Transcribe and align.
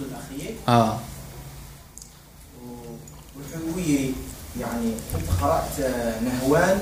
الاخير 0.00 0.54
اه 0.68 0.98
wuxuu 3.36 3.68
ugu 3.70 3.80
yiri 3.80 4.12
يعني 4.60 4.92
انت 5.14 5.30
قرات 5.42 5.74
نهوان 6.24 6.80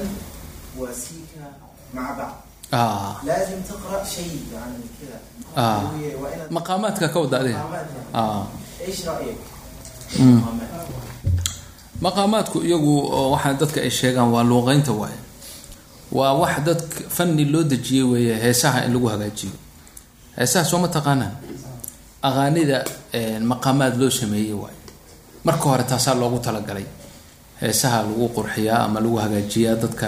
وسيكا 0.78 1.46
مع 1.94 2.10
بعض 2.18 2.34
اه 2.74 3.16
لازم 3.24 3.60
تقرا 3.68 4.04
شيء 4.04 4.44
يعني 4.54 4.76
كذا 5.00 5.18
آه. 5.62 5.82
وهي- 5.84 6.14
وإن 6.14 6.40
maqaamaadka 6.56 7.08
ka 7.12 7.18
wada 7.20 7.38
adiga 7.40 7.58
مقاماتها. 7.58 8.02
ah 8.14 8.44
ايش 8.88 9.06
رايك؟ 9.08 9.36
Mm. 10.16 10.20
مقاماتها. 10.20 10.86
maqaamaadku 12.02 12.58
iyagu 12.64 12.92
oo 13.12 13.30
waxaa 13.32 13.52
dadka 13.60 13.80
ay 13.80 13.90
sheegaan 13.90 14.28
waa 14.34 14.42
luuqeynta 14.50 14.92
waaye 15.00 15.18
waa 16.12 16.32
wax 16.40 16.54
dadka 16.68 17.08
fanni 17.16 17.44
loo 17.44 17.62
dejiyey 17.72 18.04
weeye 18.12 18.34
heesaha 18.44 18.84
in 18.86 18.92
lagu 18.94 19.06
hagaajiyo 19.12 19.52
heesaha 20.38 20.64
soo 20.70 20.78
ma 20.84 20.88
taqaanaan 20.88 21.32
aqaanida 22.21 22.83
een, 23.13 23.43
maqaamaad 23.45 23.95
loo 24.01 24.09
sameeyey 24.09 24.53
waaye 24.53 24.75
marka 25.43 25.63
hore 25.69 25.83
taasaa 25.83 26.15
loogu 26.15 26.39
talagalay. 26.39 26.85
Heesaha 27.61 28.01
lagu 28.03 28.29
qurxiyaa 28.35 28.83
ama 28.85 28.99
lagu 28.99 29.17
hagaajiyaa 29.17 29.75
dadka 29.81 30.07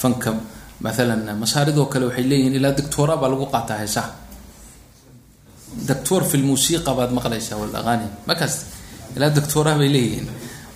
fanka 0.00 0.34
maalan 0.80 1.36
masaaridoo 1.42 1.86
kale 1.86 2.04
waxay 2.06 2.24
leeyihiin 2.30 2.54
ilaa 2.58 2.72
doctora 2.78 3.16
baa 3.16 3.28
lagu 3.28 3.46
qaataa 3.46 3.78
heesaha. 3.82 4.10
Doctor 5.88 6.24
fi 6.24 6.36
lmusiiqa 6.42 6.90
baad 6.98 7.10
maqlaysaa 7.18 7.56
walaqaani 7.62 8.06
markaas 8.26 8.54
ilaa 9.16 9.30
doctora 9.36 9.72
bay 9.78 9.88
leeyihiin. 9.94 10.28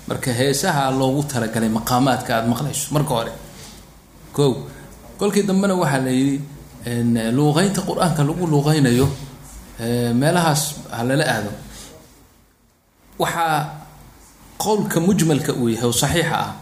Marka 0.08 0.30
heesaha 0.40 0.90
loogu 0.98 1.22
talagalay 1.32 1.68
maqaamaadka 1.78 2.30
aada 2.36 2.48
maqlayso 2.54 2.86
marka 2.96 3.12
hore. 3.18 3.32
Ko 4.36 4.42
kolkii 5.18 5.42
dambena 5.48 5.74
waxaa 5.82 6.02
la 6.06 6.10
yidhi 6.10 6.36
luuqeynta 7.36 7.80
qur'aanka 7.88 8.22
lagu 8.28 8.44
luuqeynayo 8.52 9.06
eh, 9.06 9.10
meelahaas 10.20 10.62
ha 10.90 11.02
lala 11.08 11.24
aado. 11.34 11.50
Waxaa 13.18 13.82
qowlka 14.58 14.98
mujmalka 15.00 15.52
uu 15.52 15.68
yahay 15.68 15.86
oo 15.88 15.92
saxiixa 16.02 16.36
ah. 16.44 16.52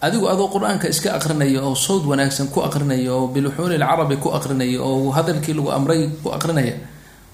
Adigu 0.00 0.26
adoo 0.32 0.46
qur'aanka 0.54 0.86
iska 0.88 1.08
aqrinaya 1.18 1.60
oo 1.66 1.74
sawd 1.74 2.04
wanaagsan 2.10 2.48
ku 2.54 2.60
aqrinaya 2.62 3.10
oo 3.16 3.26
biluxuuni 3.34 3.76
lcarabi 3.82 4.16
ku 4.22 4.28
aqrinaya 4.30 4.78
oo 4.82 5.10
hadalkii 5.16 5.54
lagu 5.58 5.70
amray 5.74 6.06
ku 6.22 6.28
aqrinaya 6.30 6.74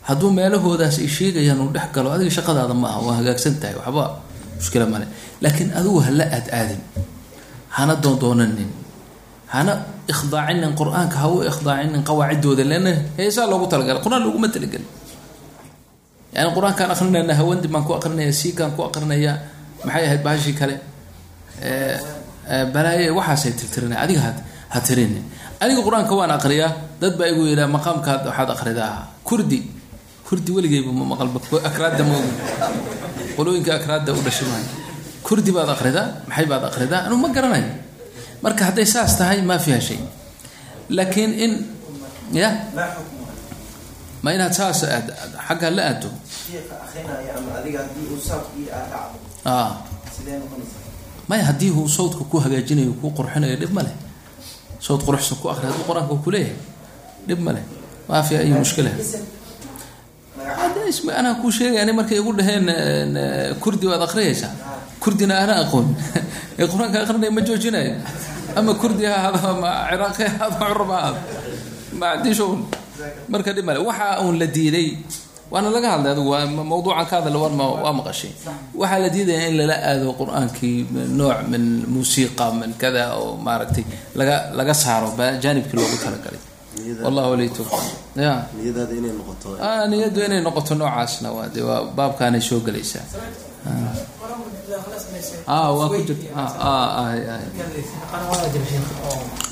hadduu 0.08 0.30
meelahoodaas 0.32 0.96
ay 1.04 1.08
sheegayaan 1.08 1.60
uu 1.60 1.68
dhex 1.76 1.88
galo 1.94 2.08
adiga 2.16 2.30
shaqadaada 2.40 2.72
ma 2.82 2.88
aha 2.88 3.00
waa 3.06 3.16
hagaagsan 3.20 3.54
tahay 3.60 3.76
waxba 3.80 4.04
mushkila 4.56 4.86
male 4.88 5.06
laakiin 5.44 5.70
adigu 5.78 5.98
hala 6.06 6.24
aad 6.36 6.46
aadin 6.58 6.80
hana 7.76 7.94
doondoonanin 8.04 8.70
hana 9.52 9.72
ikhdaacinin 10.12 10.72
qur'aanka 10.80 11.16
ha 11.22 11.26
u 11.28 11.42
ikhdaacinin 11.50 12.02
qawaacidooda 12.08 12.64
leanna 12.70 12.92
heesaa 13.18 13.46
loogu 13.50 13.66
talagalay 13.72 14.00
qur'aan 14.06 14.22
looguma 14.26 14.48
talagelin 14.54 14.86
yani 16.36 16.48
qur'aankaan 16.56 16.90
aqrinayna 16.94 17.34
hawandi 17.40 17.66
baan 17.72 17.84
ku 17.88 17.92
aqrinaya 17.98 18.32
siikaan 18.40 18.70
ku 18.76 18.82
aqrinaya 18.88 19.32
maxay 19.86 20.04
ahayd 20.08 20.22
bahashii 20.26 20.54
kale? 20.60 20.74
Balaaye 22.74 23.08
waxaasay 23.18 23.52
tirtirinay 23.58 23.98
adiga 24.04 24.20
ha 24.26 24.30
ha 24.74 24.78
tirinin. 24.86 25.24
Aniga 25.62 25.80
qur'aanka 25.86 26.12
waan 26.18 26.32
aqriyaa 26.38 26.70
dad 27.00 27.14
baa 27.18 27.28
igu 27.32 27.42
yidhaha 27.50 27.68
maqaamkaad 27.76 28.20
waxaad 28.28 28.50
aqridaa 28.56 28.92
kurdi 29.28 29.60
kurdi 30.28 30.50
weligeyba 30.56 30.90
ma 30.92 31.04
maqalba 31.12 31.38
akraadda 31.68 32.02
moogi 32.10 32.32
qolooyinka 33.36 33.70
akraadda 33.78 34.10
u 34.12 34.20
dhashay 34.26 34.48
kurdi 35.26 35.50
baad 35.56 35.70
aqridaa 35.76 36.06
maxay 36.28 36.46
baad 36.52 36.64
aqridaa 36.70 37.00
anu 37.06 37.16
ma 37.22 37.28
garanayo 37.36 37.70
marka 38.44 38.68
hadday 38.68 38.84
saas 38.84 39.16
tahay 39.16 39.40
maa 39.40 39.58
fiiha 39.58 39.80
shay. 39.80 40.00
Laakiin 40.92 41.32
in 41.44 41.52
ya? 42.32 42.50
Ma 44.22 44.32
inaad 44.36 44.52
saas 44.52 44.84
xagga 45.48 45.70
la 45.72 45.82
aado? 45.88 46.08
Ah. 49.44 49.80
Maya 51.28 51.44
haddii 51.48 51.72
uu 51.72 51.88
sawdka 51.88 52.24
ku 52.28 52.36
hagaajinayo 52.44 52.92
kuu 53.00 53.10
qurxinayo 53.16 53.56
dhib 53.56 53.72
ma 53.72 53.82
sawd 54.80 55.00
quruxsan 55.00 55.40
ku 55.40 55.48
akri 55.48 55.64
hadduu 55.68 55.84
qur'aanka 55.88 56.14
kuleeyahay 56.24 56.56
dhib 57.28 57.40
ma 57.40 57.56
maa 58.08 58.22
fiiha 58.22 58.44
iyo 58.44 58.60
mushkila. 58.60 58.92
Anaa 61.16 61.34
kuu 61.40 61.50
sheegay 61.50 61.80
ani 61.80 61.92
markay 61.92 62.20
igu 62.20 62.32
dhaheen 62.36 62.68
eh, 62.68 62.76
eh, 63.16 63.56
kurdi 63.56 63.88
waad 63.88 64.04
akriyaysaa 64.04 64.52
kurdina 65.04 65.34
ana 65.44 65.54
aqoon. 65.64 65.86
Ee 66.58 66.66
qur'aanka 66.72 66.98
aqrinaya 67.04 67.30
ma 67.36 67.40
joojinayo 67.48 67.94
ama 68.56 68.72
kurdi 68.74 69.04
ha 69.04 69.14
ahaado 69.18 69.48
ama 69.54 69.70
ciraaqi 69.90 70.22
ha 70.24 70.46
ahaado 70.46 70.64
curab 70.70 70.90
ha? 70.90 70.98
Ahaado 70.98 71.20
ma 71.98 72.06
haddii 72.14 72.34
shughul 72.34 72.62
marka 73.28 73.52
dhib 73.52 73.64
male 73.66 73.80
waxa 73.88 74.22
uun 74.22 74.38
la 74.38 74.46
diiday 74.46 74.88
waana 75.50 75.70
laga 75.70 75.88
hadlay 75.94 76.12
adigu 76.14 76.30
waa 76.30 76.46
mawduucan 76.46 77.06
ka 77.10 77.14
hadla 77.20 77.38
waa 77.38 77.68
waa 77.84 77.94
maqashay 77.98 78.32
waxaa 78.74 78.98
la 79.04 79.08
diidaya 79.14 79.48
in 79.50 79.54
lala 79.60 79.76
aado 79.90 80.14
qur'aankii 80.20 80.76
nooc 81.18 81.38
min 81.52 81.64
muusiiqa 81.94 82.46
min 82.60 82.74
kada 82.78 83.18
oo 83.18 83.36
maaragtay 83.46 83.84
laga 84.14 84.36
laga 84.58 84.74
saaro 84.74 85.08
jaanibkii 85.42 85.76
loogu 85.78 85.98
talagalay. 86.04 86.42
Wallahu 87.04 87.30
wali 87.34 87.46
tawfiq 87.50 87.82
ya 88.18 88.46
niyadaada 88.54 88.94
inay 90.26 90.42
noqoto. 90.42 90.74
Noocaasna 90.74 91.28
waa 91.36 91.46
dee 91.54 91.62
waa 91.62 91.82
baabkaanay 91.96 92.42
soo 92.42 92.60
gelaysaa 92.66 93.06
ah 95.46 95.62
ah 96.60 96.90
ah 97.04 97.12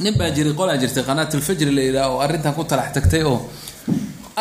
nin 0.03 0.15
baa 0.19 0.31
jiray 0.37 0.55
qolaa 0.61 0.77
jirtay 0.83 1.05
qanaat 1.09 1.35
alfajri 1.39 1.71
la 1.79 1.83
yidhaha 1.89 2.09
oo 2.13 2.21
arrintan 2.25 2.55
ku 2.57 2.63
talax 2.71 2.89
tagtay 2.97 3.23
oo 3.33 3.39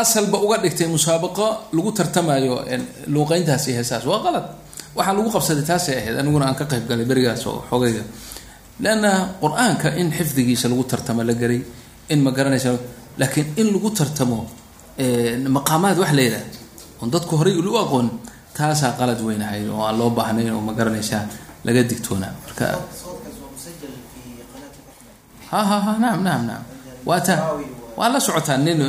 asalba 0.01 0.37
uga 0.45 0.57
dhigtay 0.63 0.87
musaabaqo 0.95 1.47
lagu 1.75 1.91
tartamayo 1.97 2.55
luuqeyntaas 3.13 3.63
iyo 3.67 3.75
heesaas. 3.79 4.03
Waa 4.11 4.19
qalad. 4.25 4.45
Waxaa 4.97 5.13
lagu 5.17 5.29
qabsaday 5.35 5.65
taasay 5.71 5.95
ahayd 6.01 6.15
aniguna 6.21 6.45
aan 6.49 6.55
ka 6.59 6.65
qayb 6.71 6.83
galay 6.89 7.05
berigaas 7.11 7.43
oo 7.47 7.59
xogayga. 7.69 8.03
Leanna 8.83 9.11
qur'aanka 9.43 9.87
in 10.01 10.07
xifdigiisa 10.17 10.67
lagu 10.71 10.83
tartamo 10.91 11.21
la 11.29 11.33
garay 11.41 11.61
in 12.13 12.19
ma 12.25 12.31
garanaysa 12.31 12.71
laakiin 13.19 13.47
in 13.61 13.67
lagu 13.75 13.89
tartamo 13.99 14.39
maqaamaad 15.57 15.97
wax 16.01 16.11
la 16.17 16.21
yidhaha 16.27 16.45
oon 17.01 17.09
dadku 17.13 17.33
horay 17.39 17.53
u 17.59 17.77
aqoon 17.83 18.07
taasaa 18.57 18.91
qalad 19.00 19.19
weynahayd 19.28 19.67
oo 19.73 19.81
aan 19.88 19.95
loo 20.00 20.09
baahnayn 20.17 20.51
oo 20.56 20.62
ma 20.67 20.73
garanaysaa 20.79 21.23
laga 21.66 21.81
digtoonaa 21.89 22.34
marka 22.44 22.66
ha 25.51 25.59
ha 25.69 25.78
ha 25.85 25.91
naam 26.03 26.19
naam 26.28 26.41
naam. 26.50 26.63
Waata 27.09 27.35
waa 28.00 28.09
la 28.13 28.19
socotaa 28.28 28.57
nin 28.66 28.79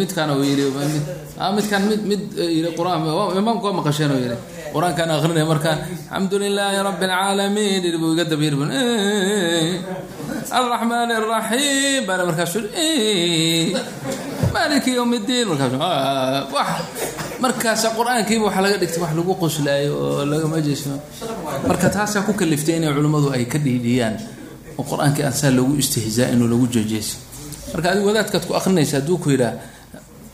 midkaan 0.00 0.30
oo 0.30 0.42
yii 0.42 0.72
midkaan 1.56 1.82
mid 1.90 2.00
mid 2.10 2.22
yii 2.38 2.70
qur'aan 2.78 3.00
imaamku 3.40 3.64
waa 3.66 3.76
maqasheen 3.80 4.10
oo 4.14 4.20
yiri 4.24 4.36
qur'aankaan 4.74 5.10
akrinaya 5.16 5.46
markaan 5.52 5.78
alxamdu 5.84 6.34
lilaahi 6.44 6.78
rabbi 6.88 7.04
alcaalamiin 7.06 7.72
yidhi 7.84 7.98
buu 8.02 8.12
iga 8.14 8.24
buu 8.30 8.68
alraxmaan 10.58 11.10
alraxiim 11.20 12.02
baana 12.08 12.22
markaasu 12.28 12.58
maaliki 14.54 14.90
yowm 14.98 15.12
iddiin 15.18 15.46
markaasu 15.50 15.76
"Ah, 15.80 16.46
wax 16.54 16.68
markaasa 17.42 17.88
qur'aankiiba 17.98 18.44
waxaa 18.48 18.62
laga 18.66 18.76
dhigtay 18.82 19.00
wax 19.04 19.12
lagu 19.18 19.32
qoslaayo 19.42 19.92
oo 20.04 20.22
lagama 20.32 20.56
jeesmo 20.66 20.96
marka 21.68 21.88
taasaa 21.94 22.22
ku 22.26 22.32
kaliftay 22.40 22.76
inay 22.78 22.90
culimmadu 22.96 23.28
ay 23.36 23.44
ka 23.52 23.58
dhiidhiyaan 23.64 24.14
oo 24.78 24.84
qur'aankii 24.90 25.24
aan 25.26 25.34
saa 25.40 25.52
istihzaa 25.82 26.28
inuu 26.34 26.48
lagu 26.52 26.66
jeejeeso 26.74 27.16
marka 27.72 27.86
adigu 27.92 28.06
wadaadkaad 28.10 28.44
ku 28.48 28.52
akrinaysa 28.58 28.94
hadduu 29.00 29.18
ku 29.22 29.28
yidhaah 29.34 29.54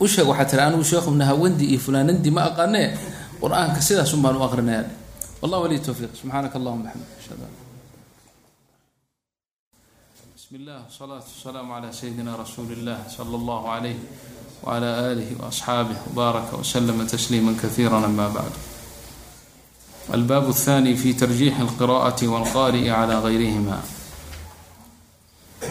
u 0.03 0.05
waxaa 0.31 0.47
tiri 0.49 0.61
anigu 0.67 0.83
sheekhu 0.91 1.11
nahawandi 1.21 1.65
iyo 1.71 1.79
fulaanandi 1.85 2.29
ma 2.35 2.41
aqaanee 2.49 2.87
qur'aanka 3.41 3.79
sidaasun 3.87 4.21
baan 4.25 4.35
u 4.39 4.43
aqrinaya 4.47 4.83
wallah 5.41 5.59
waliy 5.63 5.79
towfiiq 5.87 6.11
subxaanaka 6.19 6.55
allahuma 6.59 6.91
xamd 6.91 7.05
bismi 10.35 10.55
illah 10.61 10.79
wasalaatu 10.87 11.27
wasalaamu 11.35 11.71
calaa 11.75 11.93
sayidina 12.01 12.31
rasuuli 12.43 12.73
illah 12.79 12.99
sala 13.15 13.35
allahu 13.41 13.65
calayh 13.71 13.97
wcala 14.63 14.89
aalih 15.07 15.29
waasxaabih 15.41 15.97
wbaaraka 16.11 16.53
wslama 16.61 17.03
tasliima 17.13 17.51
kaiira 17.61 17.97
ama 18.09 18.27
bacd 18.35 18.55
albaab 20.17 20.45
athani 20.53 20.93
fi 21.01 21.09
tarjiixi 21.21 21.61
alqiraati 21.67 22.25
walqaari'i 22.33 22.89
cala 22.93 23.15
gayrihima 23.25 23.77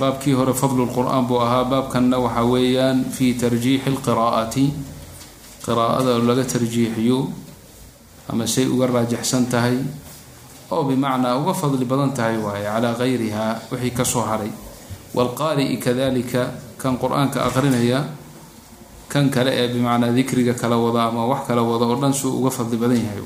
baabkii 0.01 0.35
hore 0.35 0.55
fadlu 0.55 0.91
lqur-aan 0.91 1.23
buu 1.29 1.39
ahaa. 1.39 1.65
Baabkanna 1.65 2.19
waxaa 2.19 2.45
weeyaan 2.53 2.99
fi 3.17 3.27
tarjiixi 3.43 3.91
lqiraa'ati 3.97 4.65
qiraa'ada 5.65 6.19
laga 6.29 6.45
tarjiixiyo 6.55 7.19
ama 8.31 8.47
say 8.47 8.67
uga 8.67 8.87
raajaxsan 8.87 9.47
tahay 9.53 9.79
oo 10.73 10.83
bimacnaa 10.89 11.37
uga 11.41 11.53
fadli 11.55 11.85
badan 11.85 12.13
tahay 12.17 12.37
waaye 12.41 12.65
calaa 12.65 12.95
gayrihaa 13.01 13.69
wixii 13.71 13.91
ka 13.93 14.05
soo 14.05 14.25
haray. 14.25 14.51
Waalqaari'i 15.15 15.77
kadalika 15.79 16.43
kan 16.81 16.99
qur'aanka 16.99 17.47
aqrinaya 17.47 18.01
kan 19.13 19.31
kale 19.31 19.53
ee 19.55 19.69
bimacnaa 19.71 20.11
dikriga 20.11 20.55
kala 20.59 20.75
wada 20.77 21.07
ama 21.09 21.23
wax 21.31 21.47
kala 21.47 21.63
wada 21.63 21.87
oo 21.87 21.97
dhan 22.03 22.11
suu 22.13 22.41
uga 22.43 22.51
fadli 22.51 22.77
badan 22.77 22.99
yahay 22.99 23.23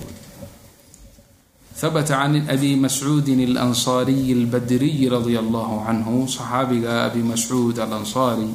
habta 1.81 2.03
can 2.05 2.35
abi 2.51 2.75
mascuudi 2.77 3.33
alansaariyi 3.47 4.35
albadriyi 4.35 5.09
radia 5.09 5.39
allahu 5.41 5.81
canhu 5.87 6.27
saxaabiga 6.27 7.07
abi 7.07 7.23
mascuud 7.23 7.79
alansaari 7.79 8.51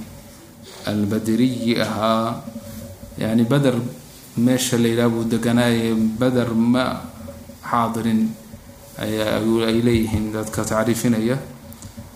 albadriyi 0.85 1.79
ahaa 1.79 2.43
yani 3.17 3.43
beder 3.47 3.79
meesha 4.37 4.77
la 4.77 4.87
yidhaha 4.87 5.09
buu 5.09 5.23
deganaayay 5.23 5.93
beder 5.93 6.49
ma 6.53 7.01
xaadirin 7.69 8.29
ay 8.97 9.81
leeyihiin 9.81 10.31
dadka 10.33 10.63
tacriifinaya. 10.63 11.37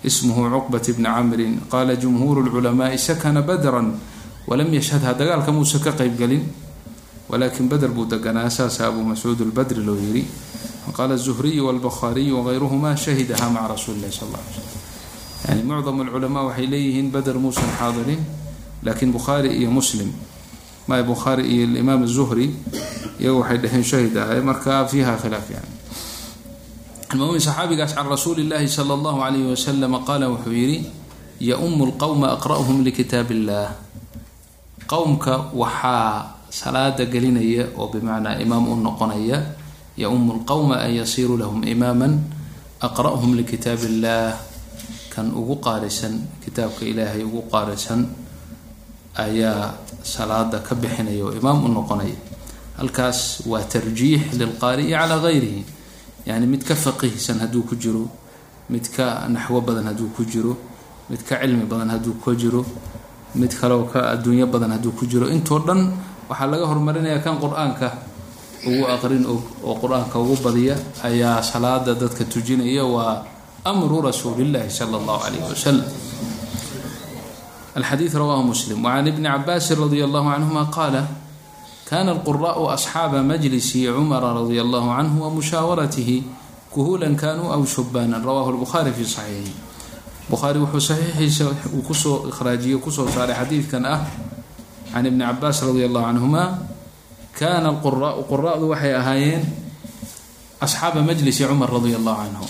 Ismuhu 0.03 0.49
cuqbat 0.49 0.93
bni 0.95 1.03
camrin 1.09 1.53
qaala 1.71 1.95
jumhuuru 1.95 2.45
lculamaai 2.45 2.97
sakana 2.97 3.41
badran 3.41 3.97
walam 4.47 4.69
yashhadha 4.73 5.13
dagaalka 5.17 5.51
muuse 5.51 5.79
ka 5.81 5.91
qeybgelin 5.91 6.45
walakin 7.29 7.67
beder 7.67 7.89
buu 7.89 8.05
deganaa 8.05 8.49
saasa 8.49 8.87
abu 8.87 9.01
mascuud 9.03 9.41
lbadri 9.41 9.83
loo 9.83 9.97
yiri 9.97 10.23
qaala 10.93 11.17
zuhriyu 11.17 11.65
walbukhaariyu 11.65 12.37
wagayruhuma 12.37 12.95
shahidaha 12.95 13.49
maca 13.49 13.73
rasuuli 13.73 14.07
sal 14.07 14.29
ly 14.29 14.37
slm 14.37 14.69
yani 15.49 15.63
mucdam 15.65 15.99
lculamaa 16.05 16.45
waxay 16.53 16.67
leeyihiin 16.67 17.11
beder 17.11 17.35
muusan 17.35 17.67
xaadirin 17.79 18.21
laakiin 18.83 19.11
bukhaari 19.11 19.49
iyo 19.57 19.71
muslim 19.71 20.13
ma 20.87 21.03
bukhaari 21.03 21.43
iyo 21.45 21.65
imaam 21.83 22.07
zuhri 22.07 22.47
iyagu 23.19 23.39
waxay 23.43 23.57
dheheen 23.63 23.83
shahid 23.83 24.13
ahay 24.17 24.39
marka 24.41 24.87
fiiha 24.87 25.13
khilaaf 25.21 25.47
yani. 25.51 25.71
Almumin 27.11 27.39
saxaabigaas 27.39 27.95
can 27.95 28.07
rasuuli 28.07 28.43
illaahi 28.47 28.67
sala 28.67 28.93
allahu 28.99 29.19
calayhi 29.23 29.47
wasalam 29.51 29.93
qaala 30.07 30.25
wuxuu 30.33 30.51
yidhi 30.51 30.79
ya-umu 31.39 31.83
lqowma 31.95 32.35
aqra'hum 32.35 32.83
likitaab 32.83 33.31
illaah 33.31 33.71
qowmka 34.87 35.51
waxaa 35.55 36.35
salaada 36.51 37.03
gelinaya 37.07 37.71
oo 37.79 37.87
bimacnaa 37.93 38.39
imaam 38.43 38.65
u 38.71 38.75
noqonaya 38.79 39.39
ya-umu 39.95 40.43
lqowma 40.43 40.83
an 40.83 40.91
yasiiruu 40.99 41.37
lahum 41.39 41.63
imaaman 41.63 42.13
aqra'hum 42.83 43.35
likitaab 43.39 43.79
illaah 43.87 44.35
kan 45.13 45.31
ugu 45.31 45.55
qaarisan 45.63 46.13
kitaabka 46.43 46.83
ilaahay 46.87 47.23
ugu 47.23 47.41
qaarisan 47.51 48.07
ayaa 49.15 49.73
salaada 50.13 50.57
ka 50.67 50.73
bixinaya 50.81 51.23
oo 51.27 51.33
imaam 51.39 51.59
u 51.65 51.67
noqonaya 51.77 52.15
halkaas 52.79 53.19
waa 53.51 53.63
tarjiix 53.73 54.21
lilqaari'i 54.39 54.91
calaa 54.95 55.19
gayrihi. 55.25 55.63
Yani 56.29 56.45
mid 56.47 56.63
ka 56.67 56.75
faqihsan 56.75 57.39
hadduu 57.43 57.63
ku 57.69 57.75
jiro 57.83 58.03
mid 58.69 58.85
ka 58.95 59.27
naxwo 59.27 59.59
badan 59.67 59.85
hadduu 59.89 60.09
ku 60.15 60.23
jiro 60.31 60.53
mid 61.09 61.21
ka 61.27 61.35
cilmi 61.41 61.65
badan 61.71 61.89
hadduu 61.95 62.13
ku 62.23 62.35
jiro 62.35 62.61
mid 63.35 63.51
kaleoo 63.59 63.87
ka 63.91 63.99
adduunyo 64.13 64.45
badan 64.53 64.71
hadduu 64.75 64.91
ku 64.91 65.05
jiro. 65.11 65.25
Intoo 65.35 65.59
dhan 65.67 65.81
waxaa 66.29 66.47
laga 66.51 66.65
horumarinaya 66.67 67.19
kan 67.23 67.39
qur'aanka 67.39 67.87
ugu 68.67 68.83
aqrin 68.95 69.23
oo 69.25 69.73
qur'aanka 69.81 70.15
ugu 70.19 70.35
badiya 70.43 70.75
ayaa 71.07 71.39
salaada 71.41 71.95
dadka 71.95 72.23
tujinaya 72.27 72.83
waa 72.85 73.23
amru 73.63 74.01
rasuulillahi 74.03 74.67
sala 74.69 74.99
allahu 74.99 75.19
calayh 75.23 75.41
wasalam 75.47 75.87
alxadiid 77.77 78.13
rawahu 78.13 78.49
muslim 78.51 78.81
wacan 78.81 79.05
ibni 79.07 79.29
cabaasin 79.29 79.77
radia 79.77 80.03
allahu 80.09 80.27
canhuma 80.33 80.63
qaala 80.73 81.03
kana 81.85 82.11
alquraءu 82.17 82.67
asxaaba 82.73 83.21
majlisi 83.21 83.85
cumara 83.87 84.33
radia 84.33 84.65
allahu 84.65 84.89
canhu 84.97 85.17
wamushaawaratihi 85.23 86.17
kuhulan 86.73 87.13
kanuu 87.15 87.53
aw 87.53 87.61
shubaanan 87.63 88.19
rawahu 88.25 88.57
lbukhaari 88.57 88.91
fi 88.97 89.05
saxiixi 89.05 89.53
bukhaari 90.27 90.59
wuxuu 90.59 90.83
saxiixiisa 90.91 91.71
uu 91.71 91.85
ku 91.85 91.93
soo 91.93 92.27
ikhraajiyey 92.27 92.81
ku 92.81 92.89
soo 92.91 93.07
saaray 93.07 93.37
xadiidkan 93.37 93.85
ah 93.85 94.01
can 94.91 95.05
ibni 95.05 95.23
cabaas 95.23 95.61
radi 95.63 95.87
allahu 95.87 96.05
canhuma 96.09 96.43
kana 97.37 97.71
alquraau 97.71 98.25
quraadu 98.27 98.73
waxay 98.73 98.93
ahaayeen 98.97 99.43
asxaaba 100.59 100.99
majlisi 101.05 101.45
cumar 101.47 101.69
radi 101.71 101.93
allahu 101.95 102.19
canhu 102.25 102.45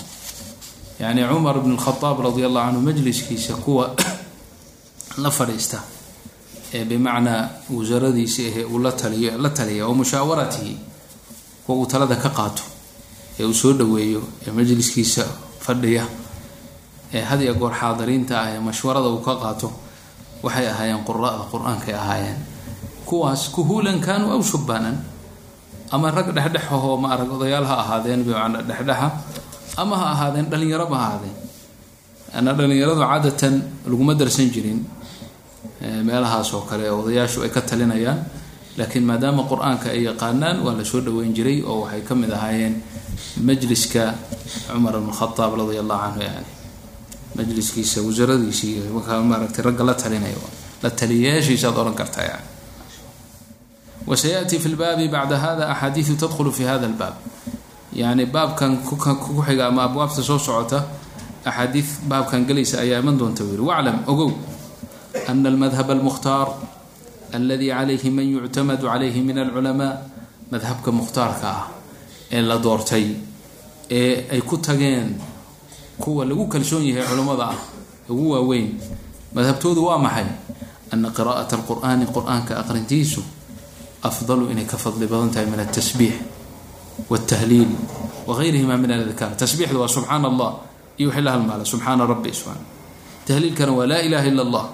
yani 0.98 1.22
cumar 1.30 1.54
bn 1.62 1.76
lkhadaab 1.78 2.16
radi 2.32 2.42
allahu 2.48 2.66
canhu 2.72 2.80
majliskiisa 2.82 3.54
kuwa 3.62 3.94
la 5.24 5.30
fadhiista 5.38 5.78
ee 6.76 6.84
bimacnaa 6.90 7.42
wasaradiisi 7.76 8.42
ahee 8.50 8.64
uu 8.64 8.78
la 8.86 8.92
taliyo 8.92 9.38
la 9.44 9.50
taliya 9.58 9.86
oo 9.88 9.94
mushaawaratihi 10.00 10.74
kuwa 11.66 11.78
uu 11.78 11.86
talada 11.92 12.16
ka 12.16 12.28
qaato 12.38 12.62
ee 13.40 13.44
uu 13.44 13.54
soo 13.54 13.72
dhaweeyo 13.80 14.22
ee 14.46 14.50
majliskiisa 14.58 15.24
fadhiya 15.66 16.04
ee 17.14 17.22
had 17.30 17.40
iyo 17.44 17.54
goor 17.60 17.72
xaadiriinta 17.80 18.34
ah 18.42 18.48
ee 18.54 18.60
mashwarada 18.68 19.08
uu 19.14 19.22
ka 19.28 19.34
qaato 19.44 19.68
waxay 20.44 20.66
ahaayeen 20.72 21.02
qurada 21.08 21.42
qur'aankay 21.52 21.94
ahaayeen. 22.02 22.38
Kuwaas 23.08 23.42
kuhuulan 23.54 23.98
kaanuu 24.06 24.30
aw 24.36 24.42
shubaanan 24.50 24.96
ama 25.94 26.10
rag 26.16 26.28
dhexdhexahoo 26.36 26.96
ma 27.02 27.08
arag 27.16 27.30
odayaal 27.36 27.64
ha 27.70 27.74
ahaadeen 27.82 28.20
bimacnaa 28.26 28.62
dhexdhexa 28.68 29.08
ama 29.82 29.94
ha 30.00 30.06
ahaadeen 30.14 30.46
dhalinyaraba 30.52 30.96
ha 31.00 31.04
ahaadeen. 31.08 31.36
Ana 32.38 32.50
dhalinyaradu 32.58 33.00
caadatan 33.02 33.54
laguma 33.90 34.12
darsan 34.20 34.48
jirin 34.54 34.80
meelahaas 35.80 36.52
oo 36.54 36.62
kale 36.70 36.90
odayaashu 36.90 37.42
ay 37.42 37.50
ka 37.50 37.60
talinayaan. 37.60 38.20
Laakiin 38.78 39.04
maadaama 39.04 39.42
qur'aanka 39.50 39.90
ay 39.90 40.06
yaqaanaan 40.06 40.62
waa 40.62 40.74
la 40.78 40.84
soo 40.84 41.00
dhaweyn 41.00 41.34
jiray 41.34 41.62
oo 41.66 41.82
waxay 41.82 42.02
ka 42.08 42.14
mid 42.14 42.30
ahaayeen 42.30 42.74
majliska 43.42 44.14
cumar 44.70 44.94
bn 45.02 45.10
khadaab 45.10 45.52
radia 45.58 45.80
allahu 45.82 46.02
canhu 46.04 46.22
yani. 46.22 46.50
Majliskiisa 47.36 48.02
wasaradiisii 48.06 48.86
markaa 48.94 49.22
maaragtay 49.22 49.62
ragga 49.66 49.84
la 49.84 49.94
talinaya 49.94 50.38
la 50.82 50.90
taliyayaashiisaad 50.90 51.74
odhan 51.74 51.94
kartaa 51.94 52.24
yani. 52.30 52.46
Wasayaأti 54.06 54.58
fi 54.58 54.68
lbaabi 54.68 55.08
bacda 55.08 55.36
hada 55.36 55.64
axaadiidu 55.74 56.14
tadkhulu 56.16 56.52
fi 56.52 56.64
hada 56.64 56.86
اlbaab 56.86 57.14
yani 57.92 58.26
baabkan 58.26 58.78
ku 58.86 58.96
ama 59.68 59.82
abwaabta 59.84 60.22
soo 60.22 60.38
socota 60.38 60.86
axaadiid 61.44 61.84
baabkan 62.08 62.46
gelaysa 62.46 62.80
ayaa 62.80 63.02
iman 63.02 63.18
doonta 63.18 63.44
u 63.44 63.66
waclam 63.66 64.00
ogow 64.06 64.32
ana 65.28 65.48
almadhab 65.48 65.88
almukhtaar 65.90 66.48
aladi 67.32 67.68
calayhi 67.68 68.10
man 68.10 68.26
yuctamadu 68.34 68.84
calayhi 68.88 69.20
min 69.28 69.36
alculamaa 69.38 69.92
madhabka 70.52 70.90
mukhtaarka 70.92 71.46
ah 71.48 71.64
ee 72.32 72.42
la 72.50 72.56
doortay 72.58 73.06
ee 73.90 74.24
ay 74.34 74.40
ku 74.40 74.56
tageen 74.58 75.16
kuwa 76.02 76.24
lagu 76.24 76.44
kalsoon 76.48 76.84
yahay 76.88 77.04
culummada 77.10 77.44
ah 77.52 77.58
ugu 78.08 78.26
waaweyn 78.34 78.68
madhabtoodu 79.36 79.80
waa 79.88 79.98
maxay 80.06 80.28
ana 80.92 81.08
qiraa'ata 81.16 81.52
alqur'aani 81.60 82.04
qur'aanka 82.16 82.52
aqrintiisu 82.62 83.20
afdalu 84.08 84.44
inay 84.52 84.64
ka 84.64 84.76
fadli 84.84 85.04
badan 85.12 85.28
tahay 85.34 85.46
min 85.52 85.60
altasbiix 85.60 86.14
wاltahliil 87.10 87.68
wagayrihima 88.28 88.76
min 88.82 88.90
aladkaar 88.96 89.32
tasbiixda 89.36 89.76
waa 89.82 89.88
subxaan 89.96 90.24
allah 90.30 90.50
iyo 90.98 91.08
wixii 91.12 91.24
la 91.26 91.30
halmaala 91.36 91.64
subxaana 91.72 92.02
rabbi 92.12 92.30
subxaana 92.32 92.64
tahliilkana 93.28 93.72
waa 93.78 93.86
laa 93.92 94.00
ilaha 94.08 94.26
ila 94.32 94.42
allah 94.46 94.64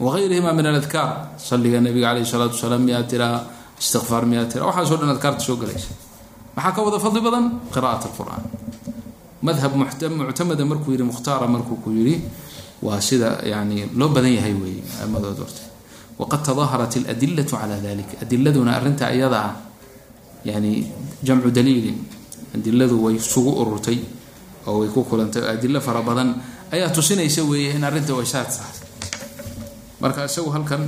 wagayrihima 0.00 0.52
min 0.56 0.66
aladkaar 0.66 1.36
saliga 1.38 1.80
nabiga 1.80 2.08
caleyh 2.12 2.24
salaatu 2.26 2.54
wasalaam 2.56 2.82
miyaa 2.88 3.02
tiraa 3.12 3.44
istikfaar 3.80 4.24
miyaa 4.26 4.46
tiraa 4.52 4.66
waxaaso 4.70 4.96
dhan 5.00 5.10
adkaarta 5.14 5.40
soo 5.48 5.56
galaysa 5.56 5.90
maxaa 6.56 6.72
ka 6.76 6.80
wada 6.86 6.98
fadli 7.04 7.20
badan 7.26 7.44
qira'at 7.74 8.02
alqur'aan 8.08 8.42
madhab 9.42 9.72
muctamada 9.76 10.64
markuu 10.64 10.92
yihi 10.94 11.04
mukhtaara 11.10 11.46
markuu 11.54 11.76
ku 11.84 11.90
yidhi 11.90 12.16
waa 12.82 13.00
sida 13.00 13.38
yani 13.44 13.90
loo 13.94 14.08
badan 14.08 14.32
yahay 14.38 14.54
weeye 14.62 14.82
amadood 15.04 15.38
horta 15.44 15.62
waqad 16.18 16.40
tadaaharat 16.48 16.92
aladilatu 17.02 17.54
cala 17.56 17.76
dalik 17.86 18.10
adiladuna 18.22 18.70
arrinta 18.78 19.06
iyada 19.16 19.38
ah 19.48 19.54
yani 20.44 20.72
jamcu 21.26 21.50
daliilin 21.50 21.98
adiladu 22.56 22.96
way 23.04 23.14
isugu 23.22 23.50
ururtay 23.62 23.98
oo 24.66 24.74
way 24.82 24.88
ku 24.94 25.00
kulantay 25.10 25.42
adilo 25.54 25.80
fara 25.80 26.02
badan 26.02 26.28
ayaa 26.74 26.90
tusinaysa 26.96 27.42
weeye 27.50 27.70
in 27.76 27.84
arrinta 27.84 28.12
way 28.18 28.26
saad 28.26 28.46
tahay 28.50 28.76
marka 30.01 30.25
isagu 30.29 30.49
halkan 30.55 30.81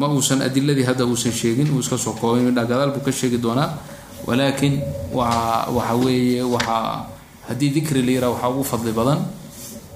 ma 0.00 0.06
uusan 0.14 0.42
adiladii 0.46 0.86
hadda 0.90 1.04
uusan 1.06 1.32
sheegin 1.32 1.68
uu 1.74 1.80
iska 1.84 1.96
soo 1.98 2.14
koobay 2.20 2.42
midha 2.46 2.64
gadaal 2.70 2.90
buu 2.94 3.02
ka 3.06 3.12
sheegi 3.12 3.38
doonaa 3.44 3.70
walaakin 4.26 4.74
waa 5.12 5.66
waxa 5.76 5.94
weeye 6.04 6.42
waxaa 6.54 7.06
haddii 7.48 7.70
dikri 7.76 8.00
la 8.06 8.10
yiraa 8.16 8.30
waxaa 8.34 8.50
ugu 8.54 8.64
fadli 8.72 8.92
badan 8.98 9.20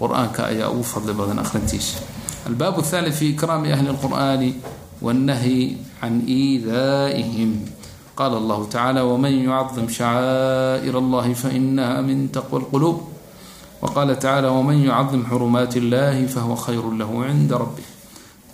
qur-aanka 0.01 0.41
ayaa 0.53 0.69
ugu 0.75 0.85
fadli 0.93 1.13
badan 1.21 1.39
akhrintiisa 1.45 1.97
albaab 2.49 2.77
الثالث 2.85 3.15
في 3.19 3.27
إكرام 3.35 3.63
أهل 3.65 3.87
القرآن 3.95 4.43
والنهي 5.05 5.61
عن 6.03 6.13
إيذائهم 6.29 7.51
قال 8.17 8.33
الله 8.37 8.61
تعالى 8.77 9.01
ومن 9.01 9.33
يعظم 9.49 9.87
شعائر 9.89 10.95
الله 10.99 11.27
فإنها 11.35 12.01
من 12.01 12.19
تقوى 12.33 12.61
القلوب 12.61 12.97
وقال 13.83 14.19
تعالى 14.19 14.49
ومن 14.49 14.79
يعظم 14.91 15.21
حرمات 15.31 15.77
الله 15.77 16.27
فهو 16.27 16.55
خير 16.57 16.85
له 17.01 17.11
عند 17.25 17.51
ربه 17.53 17.87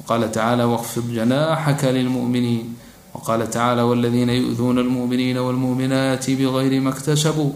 وقال 0.00 0.23
تعالى 0.33 0.64
واخفض 0.64 1.04
جناحك 1.19 1.83
للمؤمنين 1.97 2.64
وقال 3.14 3.40
تعالى 3.50 3.83
والذين 3.83 4.31
يؤذون 4.31 4.78
المؤمنين 4.78 5.37
والمؤمنات 5.38 6.25
بغير 6.31 6.73
ما 6.85 6.90
اكتسبوا 6.90 7.50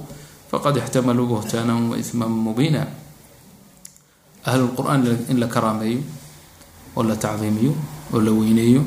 فقد 0.51 0.75
احتملوا 0.79 1.27
بهتانا 1.27 1.75
وإثما 1.91 2.27
مبينا 2.27 2.83
أهل 4.47 4.61
القرآن 4.61 5.01
إن 5.31 5.37
la 5.43 5.47
karaameeyo 5.47 6.01
oo 6.97 7.03
la 7.03 7.17
tacdiimiyo 7.17 7.73
oo 8.15 8.21
la 8.21 8.31
weyneeyo 8.31 8.83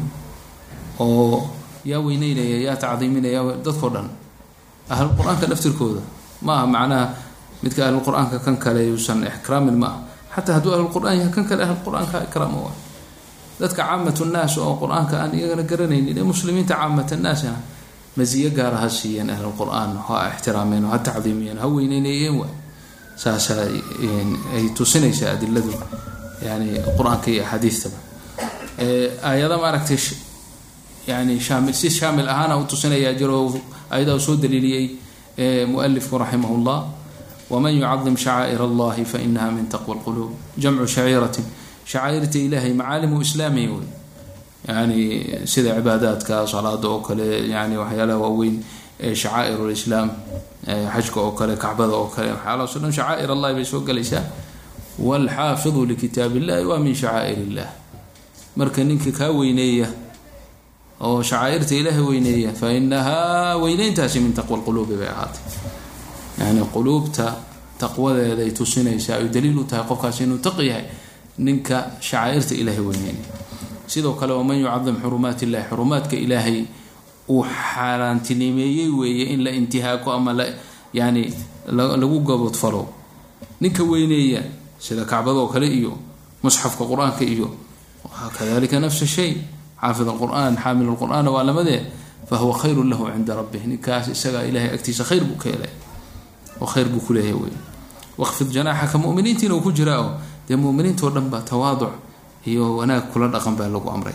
oo 1.00 1.50
yaa 1.86 2.00
weyneynaya 2.00 2.58
yaa 2.72 2.76
tacdiiminaya 2.76 3.42
dadkao 3.66 3.90
dhan 3.94 4.08
ahlu 4.90 5.10
qur-aanka 5.18 5.46
laftirkooda 5.52 6.02
ma 6.42 6.54
aha 6.58 6.66
macnaha 6.76 7.06
midka 7.64 7.82
ahlu 7.88 8.00
qur-aanka 8.08 8.38
kan 8.46 8.56
kale 8.58 8.82
yuusan 8.90 9.24
ixkraamin 9.28 9.76
ma 9.82 9.88
aha 9.88 10.00
xataa 10.36 10.56
hadduu 10.58 10.74
ahlu 10.76 10.88
qur-aan 10.96 11.16
yahay 11.20 11.32
kan 11.36 11.46
kale 11.50 11.62
ahlu 11.68 11.78
qur-aanka 11.86 12.18
ikraamo 12.28 12.60
wa 12.68 12.72
dadka 13.61 13.83
caamat 13.83 14.19
nnaas 14.29 14.55
oo 14.59 14.75
qur'aanka 14.83 15.15
aan 15.23 15.33
iyagana 15.39 15.63
garanaynin 15.71 16.19
ee 16.19 16.23
muslimiinta 16.33 16.75
caamat 16.81 17.09
annaasna 17.17 17.53
masiyo 18.19 18.51
gaara 18.59 18.77
ha 18.83 18.89
siiyeen 18.99 19.31
ahlulqur-aan 19.35 19.91
ha 20.09 20.17
ixtiraameen 20.35 20.85
ha 20.93 20.99
tacdiimiyeen 21.09 21.59
ha 21.63 21.67
weyneynayeen 21.77 22.35
wa 22.41 22.47
saasaa 23.23 23.65
ay 24.57 24.65
tusinaysaa 24.79 25.31
adiladu 25.37 25.73
yani 26.47 26.67
qur'aanka 26.99 27.29
iyo 27.35 27.43
axaadiistaba 27.45 27.99
aayada 29.29 29.57
maaragtay 29.63 29.99
yani 31.11 31.41
shaamil 31.41 31.75
si 31.81 31.89
shaamil 31.99 32.29
ahaana 32.29 32.55
u 32.61 32.65
tusinayaa 32.73 33.15
jiro 33.21 33.39
ayadaa 33.91 34.19
soo 34.27 34.37
daliiliyey 34.43 34.87
mualifku 35.73 36.19
raximah 36.23 36.51
llah 36.67 36.81
waman 37.51 37.73
yucadim 37.81 38.17
shacaa'ir 38.25 38.61
allahi 38.69 39.05
fainaha 39.13 39.49
min 39.57 39.67
taqwa 39.75 39.95
lquluub 39.99 40.31
jamcu 40.63 40.87
shaciiratin 40.97 41.45
shacaa'irta 41.93 42.39
ilahay 42.47 42.73
macaalimu 42.81 43.21
islaamiya 43.27 43.71
wey. 43.77 43.87
Yani 44.69 45.03
sida 45.53 45.71
cibaadaadka 45.79 46.37
salaada 46.53 46.89
oo 46.89 47.01
kale 47.07 47.27
yani 47.55 47.75
waxyaalaha 47.83 48.19
waaweyn 48.25 48.57
shacaa'ir 49.23 49.59
lislaam 49.71 50.09
xajka 50.95 51.19
oo 51.21 51.33
kale 51.39 51.55
kacbada 51.65 51.95
oo 52.01 52.09
kale 52.15 52.31
waxyaalahaas 52.35 52.77
o 52.77 52.79
dhan 52.83 52.93
shacaa'ir 52.99 53.31
allahi 53.37 53.55
bay 53.59 53.65
soo 53.73 53.81
gelaysaa 53.89 54.25
waalxaafidu 54.99 55.81
likitaab 55.93 56.37
illahi 56.41 56.65
waa 56.71 56.79
min 56.87 56.95
shacaa'ir 57.03 57.39
illah 57.47 57.69
marka 58.57 58.85
ninka 58.85 59.11
kaa 59.19 59.31
weyneeya 59.39 59.89
oo 61.07 61.23
shacaa'irta 61.23 61.75
ilaahay 61.81 62.03
weyneeya 62.11 62.51
fa 62.61 62.73
inahaa 62.73 63.57
weyneyntaasi 63.63 64.19
min 64.25 64.33
taqwa 64.39 64.57
lquluubi 64.59 64.97
bay 65.01 65.09
ahaatay. 65.15 65.43
Yani 66.41 66.61
quluubta 66.75 67.27
taqwadeeday 67.79 68.51
tusinaysaa 68.51 69.17
ay 69.23 69.29
daliil 69.35 69.59
u 69.63 69.65
tahay 69.65 69.85
qofkaasi 69.91 70.25
inuu 70.25 70.39
taqi 70.47 70.65
yahay 70.73 70.87
ninka 71.39 71.79
shacaa'irta 72.01 72.55
ilaahay 72.55 72.81
weyneynaya 72.81 73.33
sidoo 73.87 74.13
kale 74.21 74.33
waman 74.33 74.59
yucadim 74.61 74.97
xurumaat 75.03 75.43
illahi 75.43 75.65
xurumaadka 75.71 76.17
ilaahay 76.17 76.65
uu 77.29 77.45
xaaraantinimeeyey 77.45 78.89
weeye 78.99 79.25
in 79.35 79.45
la 79.45 79.51
intihaako 79.51 80.13
ama 80.13 80.33
la 80.33 80.45
yani 80.95 81.33
lagu 81.69 82.21
gabodfalo 82.21 82.89
ninka 83.61 83.83
weyneeya 83.85 84.43
sida 84.79 85.05
kacbadoo 85.05 85.49
kale 85.49 85.67
iyo 85.69 85.93
musxafka 86.43 86.85
qur'aanka 86.85 87.25
iyo 87.25 87.49
kadalika 88.39 88.81
nafsa 88.81 89.07
shay 89.07 89.37
xaafid 89.81 90.09
alqur'aan 90.09 90.57
xaamil 90.57 90.89
lqur'aana 90.95 91.31
waa 91.31 91.45
lamadee 91.45 91.83
fahuwa 92.29 92.59
khayru 92.59 92.83
lahu 92.85 93.07
cinda 93.15 93.35
rabbih. 93.39 93.63
Ninkaas 93.71 94.09
isagaa 94.09 94.43
ilahay 94.43 94.75
agtiisa 94.75 95.05
khayr 95.05 95.23
buu 95.25 95.39
ka 95.39 95.47
helay. 95.51 95.71
Oo 96.61 96.67
khayr 96.67 96.89
buu 96.91 96.99
kuleeyahay 97.07 97.35
wey 97.39 97.55
waqfid 98.19 98.51
janaaxaka 98.51 98.99
muminiintiina 98.99 99.55
uu 99.55 99.61
ku 99.63 99.71
jiraa 99.73 100.01
oo 100.03 100.11
dee 100.49 100.57
muminiintao 100.57 101.11
dhan 101.11 101.29
ba 101.31 101.41
tawaaduc 101.43 101.93
iyo 102.47 102.77
wanaag 102.79 103.11
kula 103.13 103.29
dhaqan 103.29 103.55
baa 103.59 103.69
lagu 103.69 103.89
amray. 103.91 104.15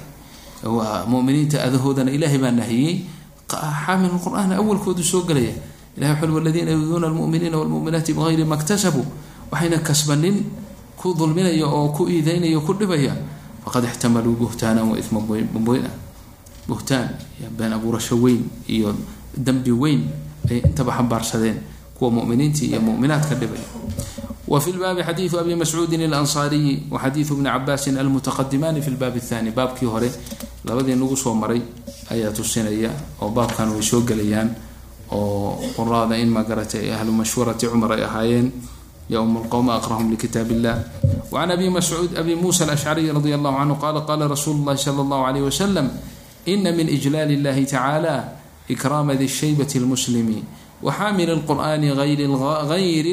Muminiinta 1.08 1.64
adahoodana 1.64 2.12
ilaahay 2.12 2.38
baa 2.38 2.52
nahiyey 2.52 3.06
xaamil 3.50 4.16
qur'aan 4.24 4.52
awalkoodu 4.56 5.04
soo 5.04 5.22
gelaya. 5.28 5.52
Ilahay 5.98 6.16
wuxu 6.22 6.36
waladiina 6.36 6.72
yuduuna 6.72 7.08
almuminiina 7.08 7.58
walmuminaati 7.58 8.14
bigayri 8.14 8.46
ma 8.46 8.56
ktasabuu 8.58 9.04
waxayna 9.52 9.80
kasbanin 9.84 10.46
ku 10.96 11.14
dulminaya 11.14 11.66
oo 11.68 11.90
ku 11.92 12.08
iideynaya 12.08 12.58
o 12.58 12.62
ku 12.62 12.74
dhibaya. 12.74 13.12
Faqad 13.66 13.84
ixtamaluu 13.92 14.36
buhtaanan 14.40 14.88
wa 14.92 14.96
ima 14.98 15.20
mubina 15.54 15.90
buhtaan 16.68 17.10
been 17.58 17.74
abuurasho 17.74 18.16
weyn 18.22 18.48
iyo 18.70 18.96
dambi 19.36 19.72
weyn 19.72 20.08
ay 20.50 20.62
intaba 20.64 20.94
xambaarsadeen 20.96 21.58
kuwa 21.98 22.12
muminiintii 22.22 22.70
iyo 22.72 22.80
muminaadka 22.82 23.36
dhibaya 23.36 23.66
wa 24.51 24.61
fi 24.61 24.73
lbaabi 24.73 25.03
xadiidu 25.03 25.39
abi 25.39 25.55
mascuudin 25.55 26.03
alansaariyi 26.09 26.87
wa 26.91 26.99
xadiidu 26.99 27.37
bni 27.37 27.49
cabaasin 27.51 27.99
almutaqadimaani 27.99 28.83
fi 28.83 28.91
lbaabi 28.91 29.19
athani 29.19 29.51
baabkii 29.51 29.87
hore 29.87 30.11
labadii 30.65 30.95
nagu 30.95 31.17
soo 31.17 31.35
maray 31.35 31.63
ayaa 32.11 32.33
tusinaya 32.33 32.91
oo 33.23 33.31
baabkan 33.31 33.69
way 33.75 33.83
soo 33.83 34.01
gelayaan 34.01 34.55
oo 35.11 35.59
quraada 35.77 36.17
in 36.19 36.31
magaratay 36.31 36.93
ahlu 36.95 37.13
mashhuurati 37.13 37.67
cumar 37.67 37.93
ay 37.93 38.05
ahaayeen 38.05 38.53
ym 39.11 39.39
qwm 39.51 39.69
aqrahum 39.71 40.11
likitaab 40.11 40.51
illah 40.51 40.77
وعn 41.31 41.51
abi 41.51 41.71
mascuud 41.71 42.19
abi 42.19 42.35
musa 42.35 42.65
alashcariy 42.67 43.11
radi 43.15 43.35
allahu 43.35 43.55
canhu 43.59 43.77
qala 43.79 44.01
qala 44.03 44.27
rasuulu 44.27 44.63
اllahi 44.67 44.79
slى 44.83 45.03
اllahu 45.03 45.23
عalيyh 45.27 45.45
waslam 45.47 45.87
ina 46.47 46.71
min 46.75 46.87
ijlaal 46.91 47.31
اllahi 47.31 47.67
tacala 47.67 48.35
ikraama 48.69 49.15
di 49.15 49.29
shaybati 49.31 49.79
اlmuslimi 49.79 50.43
waxaamil 50.83 51.31
اlqur'ani 51.41 51.89
gayri 51.97 52.25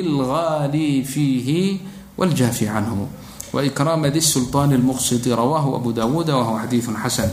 اlgaali 0.03 1.03
fiihi 1.03 1.81
wاljaafi 2.17 2.65
canhu 2.65 3.07
waikraama 3.53 4.10
di 4.10 4.22
sulطan 4.22 4.74
اlmuqsiti 4.74 5.29
rawahu 5.31 5.75
abu 5.79 5.93
dawuuda 5.93 6.36
wahuwa 6.36 6.62
xadiiثu 6.67 6.91
xasan 7.03 7.31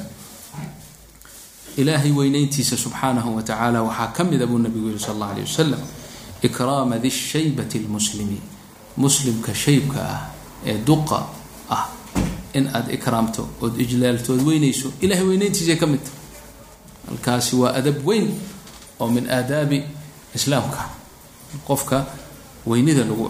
ilaahay 1.77 2.13
weyneyntiisa 2.13 2.77
subxaanahu 2.77 3.37
wa 3.37 3.43
tacala 3.43 3.83
waxaa 3.83 4.13
ka 4.17 4.25
mida 4.25 4.47
buu 4.47 4.59
nabigu 4.59 4.89
yihi 4.93 4.99
sal 5.01 5.15
اllah 5.17 5.31
alيه 5.35 5.45
wasalam 5.49 5.81
ikraama 6.43 6.99
di 6.99 7.11
shaybati 7.11 7.79
اlmuslimi 7.83 8.39
muslimka 8.97 9.55
shaybka 9.55 10.01
ah 10.03 10.21
ee 10.67 10.79
duqa 10.85 11.27
ah 11.71 11.89
in 12.55 12.67
aada 12.69 12.93
ikraamto 12.93 13.49
ood 13.63 13.81
ijlaaltood 13.81 14.43
weynayso 14.43 14.93
ilahay 15.01 15.25
weyneyntiisay 15.25 15.77
ka 15.79 15.87
mid 15.87 16.03
tahay 16.03 16.19
halkaasi 17.09 17.57
waa 17.57 17.73
adab 17.79 18.03
weyn 18.07 18.29
oo 19.01 19.09
min 19.09 19.31
aadaabi 19.31 19.85
islaamka. 20.36 20.82
Qofka 21.68 22.06
weynida 22.68 23.04
lagu 23.10 23.30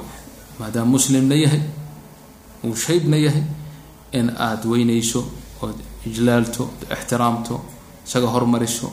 maadaama 0.59 0.91
muslimna 0.95 1.35
yahay 1.35 1.61
uu 2.63 2.75
shaybna 2.75 3.17
yahay 3.17 3.43
in 4.13 4.29
aada 4.37 4.65
weynayso 4.71 5.21
ood 5.61 5.75
ijlaalto 6.07 6.63
ood 6.63 6.81
ixtiraamto 6.95 7.55
isaga 8.07 8.27
hormariso 8.35 8.87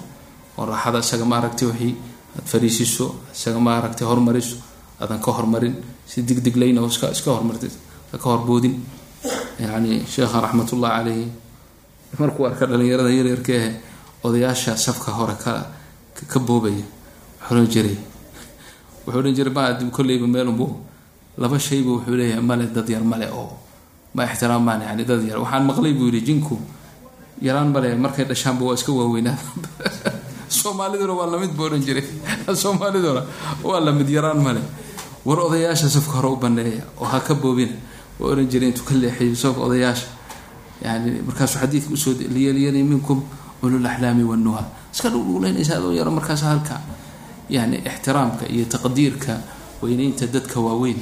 oo 0.58 0.64
raaxada 0.66 0.98
isaga 0.98 1.24
maaragtay 1.32 1.66
wixii 1.68 1.94
aad 2.36 2.46
fariisiso 2.52 3.06
isaga 3.34 3.60
maaragtay 3.60 4.06
hormariso 4.10 4.56
aadan 5.00 5.20
ka 5.20 5.30
hormarin. 5.32 5.74
Si 6.06 6.22
digdiglayna 6.28 6.80
oo 6.82 6.88
iska 6.92 7.06
iska 7.10 7.30
hormartid 7.30 7.72
ka 8.12 8.26
horboodin. 8.30 8.74
Yani 9.60 10.04
sheekha 10.12 10.40
raxmatullahi 10.40 10.92
caleyhi 10.98 11.26
markuu 12.18 12.44
arka 12.46 12.66
dhalinyarada 12.66 13.10
yaryarkaehe 13.18 13.70
odayaasha 14.24 14.76
safka 14.76 15.10
hore 15.18 15.34
ka 15.44 15.52
ka 16.32 16.38
boobaya 16.40 16.84
odhan 17.52 17.68
jiray. 17.68 17.96
Wuxuu 19.06 19.18
odhan 19.20 19.34
jiray 19.34 19.52
ma 19.52 19.74
kolleyba 19.90 20.26
meelunbu 20.26 20.66
laba 21.38 21.58
shayba 21.58 21.90
wuxuu 21.96 22.16
leeyahay 22.16 22.42
male 22.42 22.66
dad 22.72 22.88
yar 22.88 23.04
male 23.04 23.26
oo 23.32 23.52
ma 24.14 24.24
ixtiraamaan 24.24 24.80
yani 24.82 25.04
dad 25.04 25.22
yar. 25.22 25.38
Waxaan 25.38 25.66
maqlay 25.66 25.92
buu 25.92 26.08
yihi 26.10 26.26
jinku 26.26 26.58
yaraan 27.40 27.72
male 27.72 27.94
markay 27.94 28.24
dhashaanba 28.24 28.64
waa 28.64 28.74
iska 28.74 28.92
waaweynaa 28.92 29.36
soomaaliduna 30.48 31.12
waa 31.12 31.26
la 31.26 31.38
mid 31.38 31.52
buu 31.56 31.64
odhan 31.64 31.80
jiray. 31.80 32.04
Soomaaliduna 32.62 33.22
waa 33.64 33.80
la 33.80 33.92
mid 33.92 34.08
yaraan 34.08 34.40
male 34.42 34.60
war 35.24 35.38
odayaasha 35.38 35.88
safka 35.88 36.18
hore 36.18 36.28
u 36.34 36.36
baneeya 36.36 36.82
oo 36.98 37.04
ha 37.04 37.20
ka 37.20 37.34
boobina 37.34 37.72
waa 38.18 38.32
ohan 38.34 38.48
jiray 38.48 38.68
intuu 38.68 38.84
ka 38.84 38.94
leexiyo 38.94 39.36
safka 39.36 39.60
odayaasha 39.62 40.06
yani 40.82 41.22
markaasuu 41.22 41.60
xadiidka 41.62 41.94
u 41.94 41.96
soo 41.96 42.14
liyaliyani 42.18 42.82
minkum 42.82 43.22
ulul 43.62 43.86
axlaami 43.86 44.24
wanuha 44.26 44.64
iska 44.94 45.10
dhugdhuglaynaysa 45.10 45.78
adoo 45.78 45.94
yaro 45.94 46.10
markaas 46.10 46.42
halka 46.42 46.80
yani 47.50 47.76
ixtiraamka 47.90 48.44
iyo 48.54 48.64
taqdiirka 48.74 49.34
weyneynta 49.82 50.26
dadka 50.26 50.60
waaweyn 50.60 50.98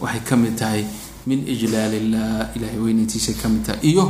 waxay 0.00 0.20
ka 0.28 0.36
mid 0.36 0.54
tahay 0.58 0.84
min 1.26 1.44
ijlaal 1.46 1.92
illah 1.94 2.54
ilahay 2.56 2.78
weyneyntiisay 2.78 3.34
ka 3.40 3.48
mid 3.48 3.62
tahay. 3.66 3.80
Iyo 3.82 4.04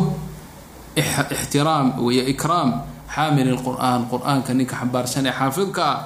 ixtiraam 1.33 1.87
iyo 2.11 2.23
ikraam 2.33 2.83
xaamil 3.15 3.49
lqur'aan 3.57 4.01
qur'aanka 4.11 4.53
ninka 4.55 4.77
xambaarsan 4.77 5.27
ee 5.27 5.33
xaafidka 5.41 5.83
ah 5.85 5.99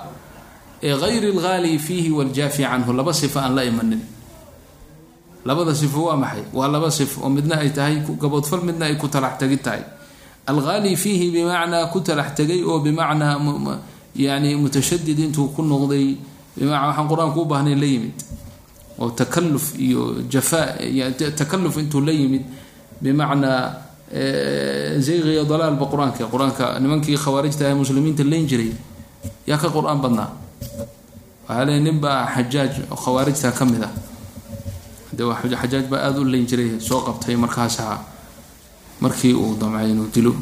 ee 0.82 0.94
gayri 1.02 1.28
alghaali 1.34 1.78
fiihi 1.78 2.10
waljaafi 2.18 2.62
canhu 2.62 2.92
laba 2.92 3.12
sifo 3.12 3.38
aan 3.40 3.54
la 3.56 3.62
imanin. 3.64 4.00
Labada 5.44 5.74
sifo 5.74 6.06
waa 6.06 6.16
maxay? 6.16 6.44
Waa 6.54 6.68
laba 6.70 6.90
sifo 6.90 7.20
oo 7.26 7.30
midna 7.30 7.56
ay 7.58 7.70
tahay 7.74 7.96
gaboodfal 8.22 8.62
midna 8.62 8.86
ay 8.86 8.94
ku 8.96 9.08
talax 9.08 9.38
tegi 9.42 9.58
tahay. 9.58 9.82
Alghaali 10.46 10.94
fiihi 10.96 11.30
bimacnaa 11.34 11.90
ku 11.92 11.98
talax 12.00 12.34
tegay 12.38 12.62
oo 12.62 12.78
bimacnaa 12.78 13.38
yani 14.16 14.56
mutashadid 14.56 15.18
intuu 15.18 15.48
ku 15.54 15.62
noqday 15.62 16.16
bimacnaa 16.56 16.86
waxaan 16.88 17.08
qur'aanku 17.08 17.38
u 17.40 17.44
baahnayn 17.44 17.80
la 17.80 17.86
yimid 17.86 18.16
oo 18.98 19.10
takaluf 19.10 19.72
iyo 19.78 20.14
takaluf 21.36 21.76
intuu 21.78 22.00
la 22.00 22.12
yimid 22.12 22.44
bimacnaa 23.00 23.72
zayqiyo 25.00 25.44
dalaalba 25.48 25.86
qur'aanka 25.88 26.28
qur'aanka 26.28 26.78
nimankii 26.80 27.16
khawaarijta 27.16 27.64
ee 27.70 27.74
muslimiinta 27.74 28.24
leyn 28.24 28.46
jiray 28.46 28.72
yaa 29.46 29.56
ka 29.58 29.68
qur'aan 29.72 30.00
badnaa 30.00 30.30
waxaa 31.48 31.64
leey 31.64 31.80
nin 31.80 32.00
baa 32.00 32.28
xajaaj 32.34 32.72
khawaarijta 32.92 33.52
ka 33.52 33.64
mid 33.64 33.82
ah 33.82 33.92
de 35.12 35.22
xajaaj 35.24 35.88
baa 35.88 36.00
aada 36.06 36.20
u 36.20 36.24
leyn 36.24 36.46
jiray 36.46 36.80
soo 36.80 37.00
qabtay 37.00 37.36
markaasaa 37.36 37.96
markii 39.00 39.32
uu 39.34 39.56
damcay 39.60 39.90
inuu 39.90 40.08
dilo 40.14 40.32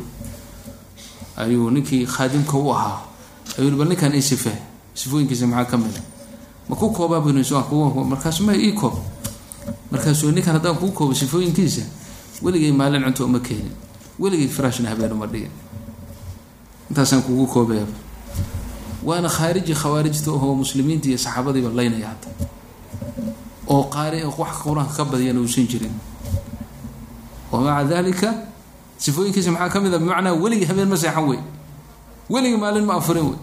ayuu 1.36 1.70
ninkii 1.70 2.06
khaadimka 2.06 2.58
u 2.58 2.70
ahaa 2.74 3.09
ayuu 3.58 3.76
bal 3.76 3.88
ninkan 3.88 4.14
ii 4.14 4.22
sife 4.22 4.52
sifooyinkiisa 4.94 5.46
maxaa 5.46 5.70
ka 5.70 5.76
mid 5.78 5.94
a 5.96 6.02
ma 6.68 6.76
ku 6.76 6.90
koobaa 6.90 7.20
bn 7.20 7.42
markaasu 8.10 8.44
ma 8.44 8.54
ii 8.54 8.72
koob. 8.72 8.94
Markaasuu 9.90 10.30
ninkan 10.30 10.54
haddaan 10.54 10.76
kuu 10.78 10.90
koobo 10.94 11.14
sifooyinkiisa 11.14 11.82
weligay 12.42 12.72
maalin 12.72 13.02
cunto 13.04 13.24
uma 13.26 13.40
keenin. 13.40 13.72
Weligay 14.18 14.48
firaashna 14.48 14.88
habeen 14.90 15.12
uma 15.12 15.26
dhigin. 15.26 15.50
Intaasaan 16.90 17.22
kugu 17.22 17.46
koobaya 17.46 17.86
waana 19.04 19.28
khaariji 19.28 19.74
khawaarijta 19.74 20.30
ohoo 20.30 20.54
muslimiinta 20.54 21.08
iyo 21.08 21.18
saxaabadiiba 21.18 21.70
laynaya 21.74 22.08
hadda. 22.14 22.28
Oo 23.66 23.82
qaari 23.90 24.22
wax 24.24 24.52
qur'aanka 24.62 24.94
ka 24.96 25.04
badiyana 25.04 25.40
uusan 25.40 25.66
jirin. 25.66 25.92
Wa 27.52 27.82
dalika 27.84 28.34
sifooyinkiisa 28.98 29.50
maxaa 29.50 29.68
ka 29.68 29.80
mid 29.80 29.94
a 29.94 29.98
bimacnaa 29.98 30.34
weligii 30.34 30.66
habeen 30.70 30.88
ma 30.88 30.96
seexan 30.96 31.26
wey 31.28 31.38
weligii 32.30 32.56
maalin 32.62 32.84
ma 32.86 32.94
afurin 33.00 33.26
wey 33.34 33.38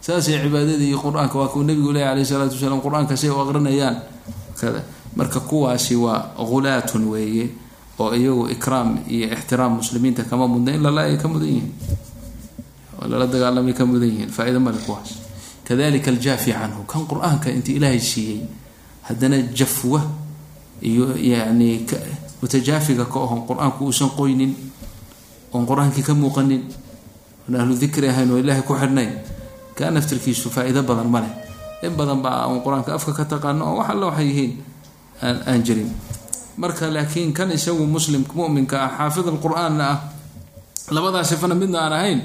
saasay 0.00 0.38
cibaadadii 0.42 0.94
qur'aanka 1.02 1.34
waa 1.38 1.48
kuu 1.52 1.62
nabigu 1.66 1.92
leeya 1.92 2.10
alayh 2.12 2.22
isalaatu 2.26 2.54
wasalaam 2.54 2.80
qur'aanka 2.84 3.16
say 3.16 3.30
u 3.30 3.40
aqrinayaan. 3.42 3.96
Kada 4.60 4.80
marka 5.16 5.40
kuwaasi 5.40 5.96
waa 5.96 6.18
hulaatun 6.38 7.04
weeye 7.12 7.50
oo 7.98 8.12
iyagu 8.14 8.48
ikraam 8.52 8.98
iyo 9.08 9.26
ixtiraam 9.34 9.72
muslimiinta 9.80 10.22
kama 10.24 10.46
mudna 10.48 10.72
in 10.76 10.82
lala 10.82 11.02
ay 11.08 11.16
ka 11.16 11.28
mudan 11.28 11.48
yihiin. 11.48 11.72
Lala 13.10 13.26
dagaalamay 13.26 13.72
ka 13.74 13.84
mudan 13.88 14.08
yihiin. 14.08 14.30
Faa-ida 14.30 14.60
male 14.60 14.78
kuwaas. 14.86 15.10
Kadalika 15.66 16.10
aljaafi 16.10 16.52
canhu. 16.52 16.84
Kan 16.86 17.02
qur'aanka 17.10 17.50
inta 17.50 17.72
ilaahay 17.72 17.98
siiyey 18.00 18.40
haddana 19.08 19.40
jafwa 19.58 20.00
iyo 20.82 21.16
yani 21.18 21.82
mutajaafiga 22.42 23.04
ka 23.08 23.18
ohon 23.18 23.42
qur'aanku 23.48 23.84
uusan 23.88 24.10
qoynin 24.16 24.52
oon 25.52 25.64
qur'aankii 25.66 26.02
ka 26.04 26.14
muuqanin 26.14 26.62
oon 27.48 27.60
ahlu 27.60 27.74
dikri 27.78 28.08
ahayn 28.08 28.30
oo 28.30 28.38
ilaahay 28.38 28.62
ku 28.62 28.74
xidhnayn. 28.74 29.12
Kaa 29.76 29.90
naftirkiisu 29.90 30.50
faa-iido 30.50 30.82
badan 30.82 31.08
ma 31.10 31.20
leh. 31.20 31.32
In 31.82 31.92
badan 31.96 32.20
baa 32.24 32.46
aan 32.48 32.60
qur'aanka 32.64 32.94
afka 32.94 33.12
ka 33.12 33.24
taqaano 33.24 33.62
oo 33.64 33.76
wax 33.78 33.88
alla 33.92 34.06
waxay 34.10 34.26
yihiin 34.30 34.52
aan 35.22 35.62
jirin. 35.66 35.90
Marka 36.56 36.88
laakiin 36.90 37.32
kan 37.32 37.50
isagu 37.52 37.84
muslim 37.86 38.24
muminka 38.34 38.76
ah 38.80 38.90
xaafid 38.98 39.26
alqur-aanna 39.28 39.84
ah 39.92 39.98
labadaa 40.90 41.24
sifana 41.24 41.54
midna 41.54 41.78
aan 41.84 41.92
ahayn 41.92 42.20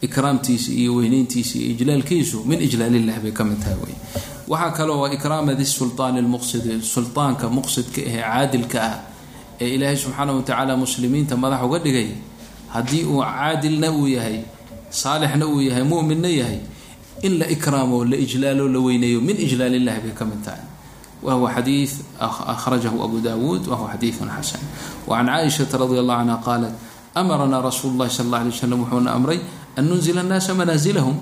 ikraamtiisa 0.00 0.70
iyo 0.72 0.94
weyneyntiisa 0.98 1.58
iyo 1.58 1.68
ijlaalkiisu 1.76 2.44
min 2.48 2.58
ijlaalillahi 2.66 3.20
bay 3.20 3.32
ka 3.32 3.44
mid 3.44 3.60
tahay 3.60 3.76
wey. 3.84 3.94
Waxaa 4.48 4.72
kaloo 4.72 5.04
ikraama 5.12 5.52
di 5.54 5.64
lmuqsidi 6.24 6.80
sultaanka 6.80 7.48
muqsidka 7.52 8.00
ahee 8.08 8.22
caadilka 8.24 8.78
ah 8.80 8.96
ee 9.60 9.74
ilaahay 9.76 9.96
subxaana 9.96 10.32
wa 10.32 10.42
tacaala 10.42 10.76
muslimiinta 10.76 11.36
madax 11.36 11.60
uga 11.66 11.78
dhigay 11.84 12.08
haddii 12.74 13.04
uu 13.04 13.20
caadilna 13.22 13.88
uu 13.92 14.06
yahay 14.08 14.42
saalixna 14.90 15.46
uu 15.46 15.60
yahay 15.60 15.84
muminna 15.84 16.28
yahay 16.28 16.60
in 17.22 17.38
la 17.38 17.46
ikraamo 17.50 18.04
la 18.04 18.16
ijlaalo 18.16 18.68
la 18.68 18.78
weyneeyo 18.78 19.20
min 19.20 19.36
ijlaal 19.36 19.74
illahi 19.74 20.00
bay 20.00 20.14
ka 20.14 20.24
mid 20.24 20.40
tahay. 20.44 20.62
Wahwa 21.22 21.50
xadiid 21.50 21.90
akhrajahu 22.20 23.02
abu 23.02 23.18
dawuud 23.18 23.66
wahuwa 23.66 23.90
xadiidun 23.98 24.30
xasan. 24.38 24.62
Wacan 25.06 25.26
caaishata 25.26 25.74
radi 25.82 25.98
allahu 25.98 26.18
canha 26.22 26.36
qaalat 26.46 26.72
amaranaa 27.14 27.62
rasuulu 27.62 27.98
llahi 27.98 28.10
sal 28.14 28.26
alla 28.30 28.38
alay 28.46 28.50
waslam 28.54 28.80
wuxuuna 28.86 29.10
amray 29.18 29.40
an 29.76 29.84
nunzila 29.90 30.20
annaasa 30.22 30.54
manaasilahum 30.54 31.16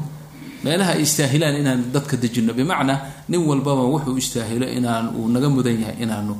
meelaha 0.65 0.93
ay 1.00 1.03
istaahilaan 1.09 1.57
inaan 1.65 1.81
dadka 1.95 2.17
dejino 2.21 2.53
bimacnaa 2.53 3.25
nin 3.33 3.41
walbaba 3.49 3.88
wuxuu 3.88 4.21
istaahilo 4.21 4.69
inaan 4.69 5.17
uu 5.17 5.29
naga 5.33 5.49
mudan 5.49 5.81
yahay 5.81 5.97
inaanu 6.05 6.37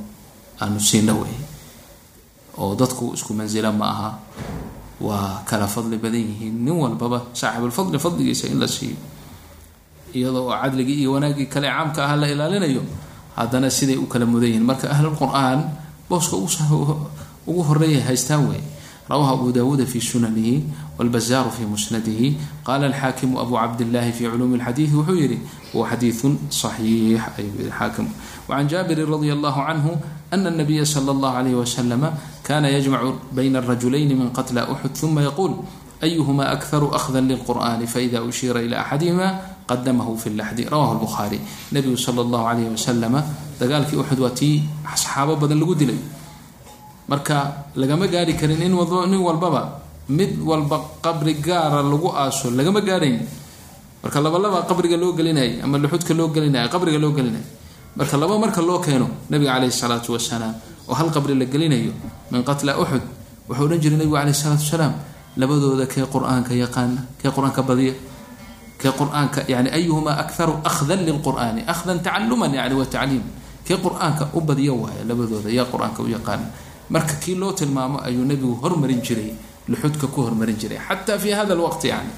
aanu 0.61 0.77
siino 0.79 1.17
wey. 1.25 1.33
Oo 2.61 2.75
dadku 2.77 3.17
isku 3.17 3.33
mansila 3.33 3.73
ma 3.73 3.85
aha 3.89 4.09
waa 5.00 5.42
kala 5.48 5.66
fadli 5.66 5.96
badan 5.98 6.20
yihiin 6.30 6.64
nin 6.64 6.74
walbaba 6.82 7.18
saaxibulfadli 7.34 7.98
fadligiisa 7.98 8.46
in 8.52 8.58
la 8.62 8.68
siiyo 8.68 8.96
iyadoo 10.14 10.46
oo 10.48 10.56
cadligii 10.62 10.98
iyo 11.02 11.12
wanaaggii 11.16 11.46
kale 11.46 11.66
caamka 11.68 12.06
ah 12.06 12.16
la 12.16 12.26
ilaalinayo 12.28 12.82
haddana 13.36 13.70
siday 13.70 13.96
u 13.96 14.06
kala 14.06 14.26
mudan 14.26 14.48
yihiin 14.52 14.64
marka 14.64 14.86
ahlulqur-aan 14.94 15.60
booska 16.08 16.36
ugu 17.46 17.62
horeeya 17.68 18.04
haystaan 18.06 18.46
wey 18.50 18.60
rawahu 19.08 19.34
abu 19.34 19.52
dawuuda 19.52 19.86
fi 19.86 19.98
sunanihi 20.00 20.64
wاlbazaaru 20.98 21.50
fi 21.50 21.66
musnadihi 21.66 22.36
qala 22.62 22.86
alxaakimu 22.86 23.40
abu 23.40 23.58
cabdillahi 23.58 24.12
fi 24.12 24.30
culuumi 24.30 24.60
اlxadiidi 24.60 24.94
wuxuu 24.94 25.18
yihi 25.18 25.38
huwa 25.72 25.88
xadiiثu 25.90 26.28
صaxiix 26.60 27.18
ayuu 27.38 27.56
yihi 27.58 27.72
xaakim 27.78 28.06
wacan 28.48 28.68
jaabirin 28.70 29.10
radi 29.10 29.30
allahu 29.34 29.60
canhu 29.66 29.92
ana 30.30 30.48
الnabiya 30.52 30.86
slى 30.86 31.10
اllah 31.10 31.32
alayh 31.42 31.58
waslama 31.58 32.14
kana 32.47 32.71
yajmacu 32.71 33.19
bayna 33.35 33.59
rajulayni 33.59 34.15
min 34.15 34.29
qatla 34.31 34.61
uxud 34.71 34.95
uma 35.03 35.21
yaquul 35.27 35.53
ayuhma 36.01 36.47
akharu 36.55 36.95
ahda 36.95 37.19
lilqur'ani 37.19 37.85
faida 37.93 38.23
ushiira 38.23 38.63
ila 38.63 38.79
axadihima 38.87 39.27
qadamahu 39.67 40.15
fi 40.15 40.29
laxdi 40.31 40.63
rawahu 40.71 41.03
lbukhaari 41.03 41.39
nabigu 41.75 41.97
sala 41.99 42.23
allahu 42.23 42.47
calayhi 42.47 42.71
wasalama 42.71 43.19
dagaalkii 43.59 43.99
uxud 43.99 44.19
waa 44.23 44.31
tii 44.31 44.63
saxaabo 44.87 45.35
badan 45.35 45.59
lagu 45.59 45.75
dilay 45.75 45.99
marka 47.11 47.67
lagama 47.75 48.07
gaari 48.07 48.33
karin 48.39 48.61
in 48.63 48.71
nin 48.71 49.21
walbaba 49.27 49.83
mid 50.09 50.39
walba 50.39 50.77
qabri 51.03 51.35
gaara 51.43 51.83
lagu 51.83 52.07
aaso 52.15 52.47
lagama 52.51 52.79
gaarayn 52.79 53.19
marka 54.03 54.21
labalaba 54.21 54.63
qabriga 54.69 54.95
loo 54.95 55.11
gelinay 55.11 55.59
ama 55.63 55.77
luxudka 55.77 56.13
loo 56.13 56.31
gelinay 56.31 56.69
qabriga 56.71 56.99
loo 56.99 57.11
gelinay 57.11 57.43
marka 57.95 58.15
laba 58.15 58.39
marka 58.39 58.61
loo 58.61 58.79
keeno 58.79 59.07
nabiga 59.29 59.51
caleyhi 59.59 59.73
salaatu 59.73 60.15
wasalaam 60.15 60.55
oo 60.87 60.95
hal 60.95 61.09
qabri 61.11 61.35
la 61.35 61.45
gelinayo 61.45 61.91
min 62.31 62.43
qatla 62.43 62.77
uxud 62.81 63.03
wuxuu 63.49 63.65
odhan 63.65 63.79
jiray 63.79 63.97
nabigu 63.97 64.15
caleyhi 64.15 64.35
salaatu 64.43 64.63
wasalaam 64.63 64.93
labadooda 65.37 65.85
kee 65.85 66.05
qur'aanka 66.13 66.53
yaqaana 66.63 67.01
kee 67.21 67.31
qur'aanka 67.35 67.61
badiya 67.69 67.93
kee 68.81 68.91
qur'aanka 68.99 69.39
yani 69.47 69.69
ayuhumaa 69.69 70.17
akharu 70.23 70.53
akhdan 70.63 70.99
lilqur'aani 71.07 71.61
akhdan 71.67 71.99
tacaluman 72.05 72.51
yani 72.53 72.75
wa 72.75 72.85
tacliim. 72.85 73.23
Kee 73.67 73.75
qur'aanka 73.75 74.31
u 74.33 74.39
badiya 74.41 74.73
waaya 74.73 75.03
labadooda 75.03 75.49
yaa 75.51 75.65
qur'aanka 75.67 75.99
u 76.03 76.07
yaqaana 76.07 76.47
marka 76.89 77.15
kii 77.19 77.35
loo 77.35 77.51
tilmaamo 77.51 77.99
ayuu 78.07 78.23
nabigu 78.23 78.55
hormarin 78.63 79.01
jiray 79.03 79.35
luxudka 79.67 80.07
ku 80.07 80.23
hormarin 80.23 80.55
jiray 80.55 80.79
xataa 80.79 81.19
fi 81.19 81.35
hada 81.35 81.51
lwaqti 81.55 81.87
yani 81.91 82.11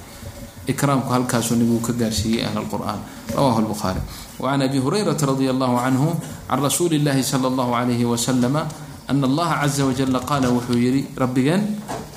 ikraamku 0.71 1.09
halkaasuu 1.15 1.55
nabigu 1.59 1.81
ka 1.87 1.93
gaarsiiyey 2.01 2.45
ahl 2.47 2.61
lqur'an 2.65 2.99
rawahu 3.35 3.59
lbukhaari 3.65 4.01
wacan 4.39 4.61
abi 4.67 4.77
hurayrata 4.85 5.25
radi 5.31 5.45
allahu 5.53 5.75
canhu 5.83 6.09
can 6.49 6.59
rasuuli 6.65 6.97
llahi 7.05 7.23
sala 7.31 7.47
allahu 7.51 7.71
alayhi 7.81 8.05
wasalama 8.13 8.61
ana 9.09 9.25
allaha 9.29 9.55
caza 9.65 9.83
wajala 9.89 10.19
qaala 10.29 10.47
wuxuu 10.55 10.77
yihi 10.85 11.01
rabbigeen 11.17 11.61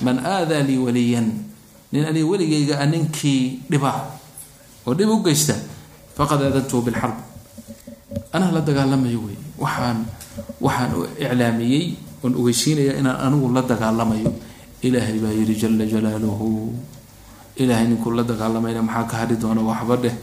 man 0.05 0.17
aadaa 0.21 0.61
lii 0.69 0.77
waliyan 0.85 1.27
nin 1.93 2.03
aniga 2.09 2.25
weligayga 2.31 2.75
a 2.77 2.85
ninkii 2.93 3.65
dhiba 3.71 3.91
oo 4.87 4.93
dhib 4.97 5.09
u 5.09 5.17
geysta 5.25 5.55
faqad 6.17 6.41
aadantuhu 6.47 6.81
bilxarb 6.87 7.17
anaa 8.35 8.51
la 8.55 8.61
dagaalamayo 8.67 9.19
wey 9.25 9.37
waxaan 9.63 9.97
waxaan 10.65 10.91
iclaamiyey 11.25 11.83
oon 12.23 12.33
ogeysiinaya 12.39 12.93
inaan 13.01 13.17
anigu 13.25 13.47
la 13.55 13.61
dagaalamayo 13.71 14.29
ilaahay 14.85 15.17
baa 15.23 15.33
yihi 15.39 15.53
jala 15.61 15.85
jalaaluhu 15.93 16.49
ilaahay 17.57 17.87
ninkuu 17.87 18.11
la 18.17 18.23
dagaalamayna 18.23 18.81
maxaa 18.81 19.05
ka 19.11 19.15
hadhi 19.23 19.35
doona 19.37 19.61
waxba 19.61 19.95
dheh 20.03 20.15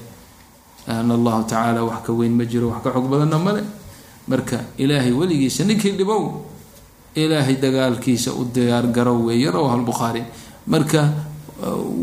ana 0.88 1.14
allahu 1.14 1.44
tacaala 1.46 1.84
wax 1.84 2.00
ka 2.06 2.12
weyn 2.12 2.32
ma 2.38 2.44
jiro 2.44 2.68
wax 2.72 2.82
ka 2.84 2.90
xog 2.94 3.06
badanna 3.12 3.38
male 3.38 3.62
marka 4.28 4.58
ilaahay 4.78 5.12
weligiisa 5.12 5.64
ninkii 5.64 5.94
dhibow 5.98 6.42
ilaahay 7.14 7.56
dagaalkiisa 7.56 8.32
u 8.34 8.44
diyaargarow 8.54 9.26
weeye 9.30 9.50
rawahu 9.50 9.78
lbukhaari 9.82 10.22
marka 10.66 11.02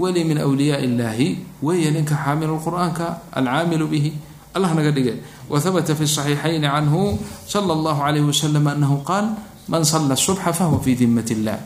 weli 0.02 0.24
min 0.24 0.38
wliyaa 0.38 0.80
illaahi 0.86 1.28
weeye 1.64 1.92
ninka 1.92 2.16
xaamilu 2.16 2.60
qur'aanka 2.62 3.06
alcaamilu 3.34 3.88
bihi. 3.88 4.12
Allah 4.54 4.74
naga 4.74 4.92
dhige. 4.92 5.22
Wahbata 5.50 5.94
fi 5.96 6.04
صaxiixayn 6.06 6.62
canhu 6.62 7.18
sala 7.46 7.74
اllahu 7.78 8.02
alayh 8.02 8.22
wasalam 8.26 8.66
anahu 8.68 9.02
qaal 9.06 9.38
man 9.70 9.86
sala 9.86 10.16
subxa 10.16 10.54
fahuwa 10.54 10.82
fi 10.82 10.96
dimat 10.96 11.30
illah 11.30 11.58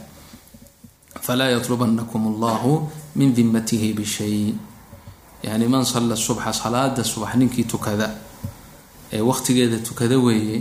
falaa 1.31 1.47
yatlubanakum 1.55 2.27
allahu 2.35 2.89
min 3.15 3.31
dimatihi 3.33 3.93
bishay 3.95 4.51
yani 5.43 5.63
man 5.71 5.85
sala 5.87 6.15
subxa 6.19 6.51
salaada 6.53 7.03
subax 7.07 7.35
ninkii 7.39 7.63
tukada 7.63 8.11
ee 9.15 9.21
waqtigeeda 9.23 9.79
tukada 9.79 10.19
weeye 10.19 10.59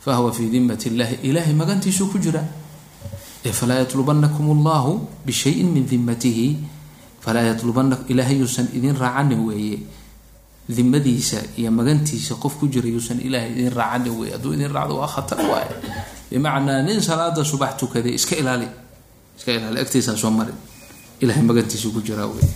fahuwa 0.00 0.32
fi 0.32 0.48
dimat 0.48 0.80
illahi 0.88 1.18
ilahay 1.28 1.52
magantiisuu 1.52 2.08
ku 2.08 2.16
jira 2.18 2.40
falaa 3.52 3.84
yatlubanakum 3.84 4.48
allahu 4.56 5.04
bishayin 5.28 5.68
min 5.76 5.84
dimatihi 5.86 6.56
falaa 7.20 7.44
yatlubana 7.52 7.98
ilaahay 8.08 8.38
yuusan 8.40 8.68
idin 8.72 8.96
raacanin 8.96 9.40
weeye 9.44 9.78
dimadiisa 10.68 11.36
iyo 11.60 11.68
magantiisa 11.70 12.34
qof 12.40 12.56
ku 12.56 12.68
jira 12.72 12.88
yuusan 12.88 13.20
ilaahay 13.20 13.52
idin 13.52 13.72
raacanin 13.76 14.12
weeye 14.18 14.32
hadduu 14.40 14.52
idin 14.56 14.72
raacdo 14.72 14.96
waa 15.04 15.08
khatar 15.14 15.40
waaye 15.50 15.72
bimacnaa 16.32 16.80
nin 16.82 17.00
salaada 17.00 17.44
subax 17.44 17.76
tukaday 17.76 18.14
iska 18.16 18.36
ilaali 18.36 18.68
iska 19.38 19.50
ilaali 19.52 19.80
agtiisaa 19.80 20.16
soo 20.16 20.30
marin. 20.30 20.54
Ilahay 21.20 21.42
magantiisa 21.42 21.88
ku 21.94 22.00
jiraa 22.02 22.26
weye 22.26 22.48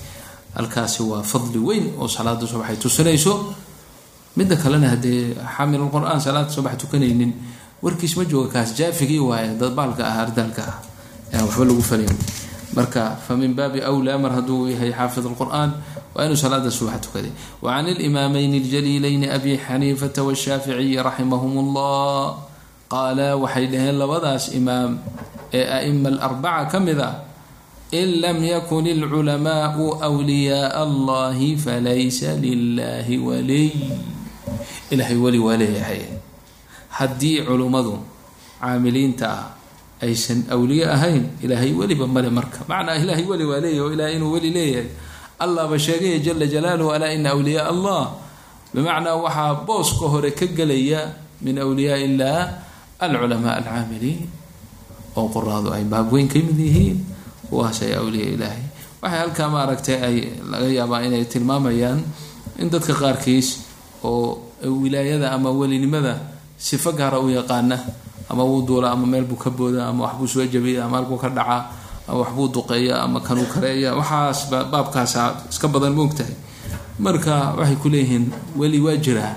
halkaasi 0.55 1.03
waa 1.03 1.23
fadli 1.23 1.59
weyn 1.59 1.87
oo 1.99 2.09
salaada 2.09 2.47
subax 2.47 2.68
ay 2.71 2.77
tusinayso. 2.77 3.55
Midda 4.37 4.57
kalena 4.57 4.88
haddee 4.92 5.35
xaamil 5.57 5.88
qur'aan 5.92 6.21
salaada 6.21 6.51
subax 6.51 6.77
tukanaynin 6.81 7.33
warkiis 7.83 8.16
ma 8.16 8.25
jooga 8.25 8.49
kaas 8.53 8.75
jaafigii 8.79 9.18
waaye 9.21 9.55
dadbaalka 9.61 10.03
ah 10.07 10.23
ardaalka 10.25 10.62
ah. 10.62 10.77
Aan 11.33 11.45
waxba 11.49 11.64
lagu 11.64 11.83
falayn. 11.83 12.16
Marka 12.77 13.16
fa 13.27 13.37
min 13.37 13.53
baabi 13.55 13.81
wlaa 13.81 14.18
mar 14.18 14.33
hadduu 14.37 14.68
yahay 14.73 14.92
xaafid 14.92 15.25
lqur'aan 15.33 15.71
waa 16.14 16.25
inuu 16.25 16.37
salaada 16.37 16.71
subax 16.71 17.01
tukaday. 17.05 17.33
Wacan 17.62 17.88
ilimaameyni 17.92 18.57
اljaliilayni 18.62 19.27
abi 19.29 19.59
xaniifata 19.59 20.23
washaaficiyi 20.25 20.97
raximahum 21.03 21.53
اllah 21.64 22.51
qaala 22.92 23.28
waxay 23.42 23.66
dhaheen 23.72 23.96
labadaas 24.02 24.44
imaam 24.59 24.90
ee 25.59 25.64
a'ima 25.78 26.09
alarbaca 26.14 26.64
ka 26.72 26.78
mid 26.87 27.00
ah 27.09 27.14
in 28.00 28.09
lam 28.24 28.38
yakun 28.52 28.87
ilculamaau 28.94 29.87
wliyaaa 30.16 30.70
allahi 30.87 31.48
falaysa 31.64 32.31
lilahi 32.44 33.16
waliy 33.28 33.68
ilaahay 34.92 35.16
weli 35.24 35.38
waa 35.46 35.57
leeyahay 35.62 36.00
haddii 36.98 37.37
culummadu 37.48 37.94
caamiliinta 38.61 39.26
ah 39.28 39.44
aysan 40.07 40.40
awliye 40.55 40.85
ahayn 40.96 41.24
ilaahay 41.44 41.72
weliba 41.81 42.07
male 42.14 42.31
marka 42.38 42.61
macnaa 42.70 42.96
ilaahay 43.02 43.24
weli 43.31 43.44
waa 43.50 43.61
leeyahy 43.64 43.81
oo 43.85 43.92
ilahay 43.96 44.14
inuu 44.18 44.33
weli 44.37 44.50
leeyahay 44.57 44.88
allahba 45.44 45.76
sheegaya 45.87 46.18
jala 46.26 46.46
jalaaluhu 46.55 46.90
alaa 46.96 47.12
ina 47.16 47.31
awliyaa 47.37 47.66
allah 47.72 48.02
bimacnaa 48.74 49.16
waxaa 49.24 49.52
booska 49.68 50.07
hore 50.12 50.31
ka 50.40 50.46
gelaya 50.59 51.00
min 51.44 51.57
awliyaa 51.64 51.98
illah 52.07 52.38
alculamaa 53.04 53.54
alcaamiliin 53.60 54.20
oo 55.18 55.28
qoraadu 55.34 55.68
ay 55.76 55.84
baabweyn 55.92 56.28
ka 56.32 56.38
mid 56.48 56.58
yihiin 56.66 56.98
kuwaas 57.48 57.82
awliya 58.00 58.26
ilaahay 58.34 58.62
waxay 59.02 59.18
halkaa 59.20 59.48
maaragtay 59.54 59.98
ay 60.08 60.16
laga 60.50 60.68
yaabaa 60.78 61.00
inay 61.06 61.24
tilmaamayaan 61.32 62.00
in 62.62 62.68
dadka 62.72 62.94
qaarkiis 63.02 63.48
oo 64.04 64.38
wilaayada 64.82 65.32
ama 65.36 65.50
welinimada 65.50 66.14
sifo 66.58 66.92
gaara 66.98 67.18
u 67.20 67.28
yaqaana 67.30 67.76
ama 68.30 68.42
wuu 68.46 68.62
duula 68.66 68.90
ama 68.94 69.06
meel 69.06 69.24
buu 69.30 69.36
ka 69.44 69.50
booda 69.50 69.86
ama 69.90 70.04
waxbuu 70.06 70.28
soo 70.28 70.46
jabiya 70.46 70.84
ama 70.86 70.96
halkuu 71.02 71.18
ka 71.18 71.28
dhaca 71.28 71.58
ama 72.08 72.18
waxbuu 72.22 72.48
duqeeya 72.54 73.02
ama 73.04 73.18
kanuu 73.20 73.46
kareeya 73.52 73.90
waxaas 73.98 74.38
baabkaasa 74.72 75.22
iska 75.50 75.68
badan 75.68 75.92
moogtahay 75.98 76.34
marka 76.98 77.34
waxay 77.58 77.76
ku 77.82 77.88
leeyihiin 77.92 78.24
weli 78.56 78.78
waa 78.80 78.96
jiraa 78.96 79.34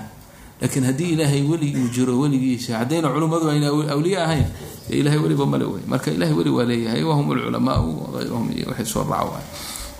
laakiin 0.60 0.84
haddii 0.88 1.10
ilaahay 1.14 1.42
weli 1.50 1.68
uu 1.80 1.88
jiro 1.94 2.14
weligiisa 2.20 2.78
haddayna 2.80 3.08
culummadu 3.14 3.50
ayna 3.52 3.68
awliye 3.94 4.18
ahayn 4.26 4.46
dee 4.88 4.98
ilahay 5.00 5.18
weliba 5.24 5.46
male 5.46 5.64
wey 5.64 5.82
marka 5.92 6.08
ilahay 6.16 6.34
weli 6.38 6.50
waa 6.56 6.64
leeyahay 6.70 7.02
wahum 7.10 7.26
alculamaau 7.32 7.88
wagayruhum 8.04 8.46
iyo 8.56 8.66
waxay 8.70 8.86
soo 8.92 9.04
raaca 9.10 9.40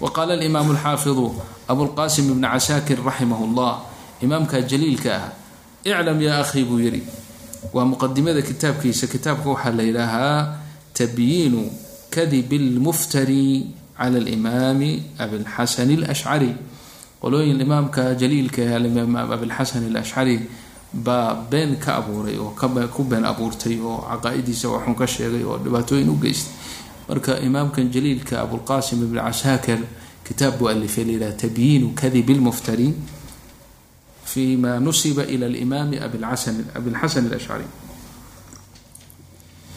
wa 0.01 0.09
qaala 0.17 0.33
alimaamu 0.39 0.71
alxaafidu 0.77 1.27
abulqasim 1.69 2.25
ibni 2.33 2.49
casaakir 2.55 2.99
raximah 3.09 3.41
llah 3.57 3.75
imaamka 4.25 4.57
jaliilka 4.71 5.13
ah 5.25 5.31
iclam 5.85 6.19
yaa 6.27 6.41
akhi 6.43 6.65
buu 6.69 6.81
yidhi. 6.85 7.03
Waa 7.75 7.85
muqadimada 7.91 8.43
kitaabkiisa 8.49 9.07
kitaabka 9.13 9.49
waxaa 9.55 9.73
la 9.79 9.83
yidhaahaa 9.89 10.41
tabyiinu 10.99 11.63
kadibi 12.15 12.59
lmuftari 12.59 13.47
cala 13.99 14.19
alimaami 14.23 14.91
abilxasan 15.19 15.91
alashcari 15.97 16.51
qolooyin 17.27 17.59
imaamka 17.67 18.03
jaliilka 18.21 18.63
ee 18.63 18.75
alimaam 18.79 19.17
abilxasan 19.35 19.83
alashcari 19.91 20.37
baa 21.07 21.35
been 21.51 21.77
ka 21.85 21.91
abuuray 22.01 22.37
oo 22.39 22.55
ku 22.95 23.03
been 23.05 23.25
abuurtay 23.27 23.77
oo 23.83 23.99
caqaa-idiisa 24.11 24.67
waxun 24.75 24.95
ka 24.95 25.07
sheegay 25.07 25.43
oo 25.45 25.59
dhibaatooyin 25.65 26.07
u 26.09 26.15
geystay. 26.23 26.55
Marka 27.09 27.33
imaamkan 27.49 27.91
jaliilka 27.95 28.35
abulqasim 28.45 28.99
ibn 29.07 29.19
casaakir 29.27 29.79
kitaab 30.27 30.55
buu 30.59 30.69
alifay 30.69 31.05
layidhaha 31.05 31.33
tabyiinu 31.43 31.89
kadibi 32.01 32.35
lmuftari 32.39 32.89
fi 34.31 34.57
nusiba 34.87 35.23
ila 35.35 35.47
alimaami 35.47 35.97
abilxasan 36.79 37.27
alashcari 37.31 37.67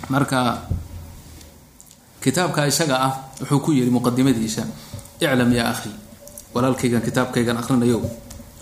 marka 0.10 0.62
kitaabka 2.24 2.68
isaga 2.68 2.96
ah 3.08 3.14
wuxuu 3.42 3.60
ku 3.66 3.70
yihi 3.78 3.90
muqadimadiisa 3.94 4.64
iclam 5.22 5.52
yaa 5.54 5.70
akhi 5.74 5.92
walaalkaygan 6.54 7.02
kitaabkaygan 7.02 7.58
aqrinayo 7.62 8.02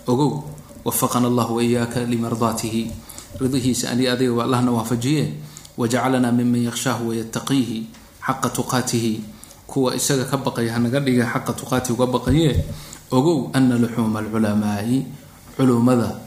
ogow 0.06 0.44
wafaqana 0.84 1.28
allah 1.28 1.48
waiyaaka 1.52 2.04
limardaatihi. 2.04 2.82
Ridihiisa 3.40 3.90
ani 3.92 4.08
adiga 4.08 4.44
allahna 4.44 4.72
waafajiye. 4.72 5.24
Wajacalana 5.76 6.32
miman 6.32 6.64
yakshaahu 6.68 7.12
wayataqiihi 7.12 7.78
xaqa 8.24 8.48
tuqaatihi. 8.50 9.12
Kuwa 9.68 9.92
isaga 9.94 10.24
ka 10.24 10.36
baqaya 10.40 10.72
hanaga 10.74 11.00
dhiga 11.00 11.28
xaqa 11.28 11.52
tuqaatihi 11.52 11.92
uga 11.92 12.06
baqaye. 12.08 12.64
Ogow 13.12 13.50
ana 13.52 13.76
luxuuma 13.76 14.18
alculamaai 14.24 15.06
culummada 15.56 16.18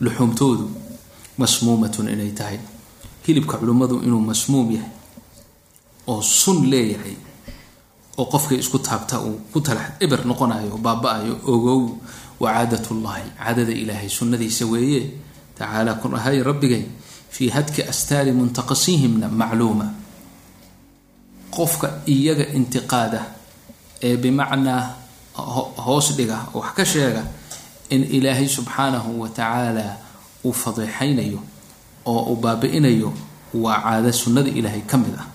luxuumtoodu 0.00 0.70
masmuumatun 1.38 2.08
inay 2.08 2.30
tahay. 2.30 2.58
Hilibka 3.26 3.58
culummadu 3.58 4.00
inuu 4.06 4.22
masmuum 4.22 4.70
yahay 4.70 4.90
oo 6.06 6.22
sun 6.22 6.66
leeyahay 6.70 7.14
oo 8.20 8.26
qofkay 8.32 8.58
isku 8.62 8.78
taabta 8.86 9.16
uu 9.26 9.36
ku 9.52 9.58
talax 9.66 9.88
eber 10.04 10.20
noqonayo 10.30 10.76
baaba-ayo 10.86 11.34
ogow 11.52 11.80
wa 12.42 12.48
caadatullahi 12.54 13.26
caadada 13.38 13.72
ilaahay 13.82 14.08
sunnadiisa 14.18 14.64
weeye. 14.72 15.02
Tacaala 15.58 15.92
kun 16.00 16.12
ahay 16.18 16.36
rabbigay 16.48 16.84
fii 17.34 17.48
hadki 17.56 17.80
astaari 17.92 18.32
muntaqasihimna 18.38 19.26
macluuma. 19.40 19.86
Qofka 21.56 21.88
iyaga 22.14 22.46
intiqaada 22.58 23.20
ee 24.02 24.16
bimacnaa 24.22 24.82
hoos 25.86 26.06
dhiga 26.16 26.38
wax 26.54 26.70
ka 26.76 26.84
sheega 26.92 27.22
in 27.94 28.02
ilaahay 28.16 28.48
subxaanahu 28.56 29.10
wa 29.22 29.28
tacaala 29.28 29.86
uu 30.44 30.52
fadeexaynayo 30.62 31.40
oo 32.06 32.20
uu 32.32 32.36
baabi'inayo 32.44 33.10
waa 33.54 33.78
caado 33.84 34.10
sunnada 34.12 34.48
ilaahay 34.58 34.80
ka 34.90 34.96
mid 35.02 35.14
ah 35.22 35.26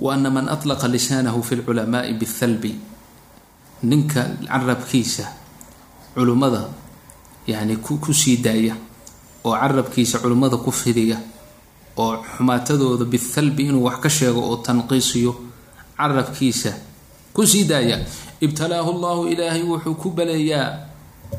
wa 0.00 0.14
ana 0.14 0.30
man 0.30 0.48
atlaqa 0.48 0.88
lisaanahu 0.88 1.42
fi 1.42 1.54
lculamaai 1.60 2.12
bithalbi 2.20 2.72
ninka 3.82 4.22
carabkiisa 4.48 5.24
culummada 6.14 6.68
yani 7.46 7.76
ku 7.80 8.12
sii 8.12 8.36
daaya 8.44 8.74
oo 9.44 9.54
carabkiisa 9.56 10.18
culummada 10.22 10.56
ku 10.56 10.70
fidiya 10.70 11.16
oo 11.96 12.12
xumaatadooda 12.36 13.04
bithalbi 13.04 13.62
inuu 13.72 13.84
wax 13.88 13.96
ka 14.04 14.08
sheego 14.10 14.40
oo 14.50 14.56
tanqiisiyo 14.66 15.32
carabkiisa 15.96 16.72
ku 17.32 17.46
sii 17.46 17.64
daaya 17.64 18.00
ibtalaahu 18.40 18.90
llahu 19.00 19.22
ilaahay 19.32 19.62
wuxuu 19.64 19.94
ku 19.96 20.10
baleeyaa 20.12 20.92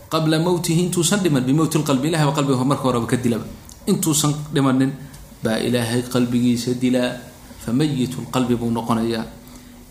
qabla 0.09 0.39
mowtihi 0.39 0.81
intuusan 0.89 1.19
dhiman 1.21 1.43
bimowti 1.45 1.77
lqalbi 1.77 2.07
ilahay 2.09 2.25
baa 2.27 2.35
qalbiga 2.37 2.63
marka 2.65 2.83
horeba 2.89 3.05
ka 3.05 3.17
dilaba 3.17 3.45
intuusan 3.85 4.33
dhimanin 4.53 4.91
baa 5.43 5.57
ilaahay 5.67 6.01
qalbigiisa 6.13 6.73
dilaa 6.81 7.11
famayitu 7.67 8.23
lqalbi 8.23 8.56
buu 8.56 8.71
noqonayaa 8.71 9.27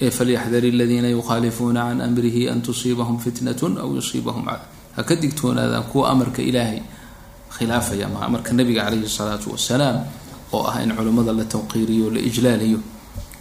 falyaxdar 0.00 0.64
aladiina 0.64 1.08
yukhaalifuuna 1.12 1.92
can 1.92 2.00
amrihi 2.00 2.48
an 2.48 2.64
tusiibahum 2.64 3.20
fitnatun 3.20 3.76
aw 3.76 3.88
yusiibahum 3.92 4.48
ha 4.48 5.02
digtoonaadaan 5.04 5.84
kuwa 5.92 6.10
amarka 6.16 6.40
ilaahay 6.40 6.80
khilaafaya 7.52 8.08
ama 8.08 8.24
amarka 8.24 8.56
nabiga 8.56 8.88
calayhi 8.88 9.08
salaatu 9.08 9.52
wasalaam 9.52 10.08
oo 10.52 10.64
ah 10.64 10.80
in 10.80 10.96
culummada 10.96 11.32
la 11.36 11.44
tawqiiriyo 11.44 12.10
la 12.16 12.20
ijlaaliyo 12.20 12.80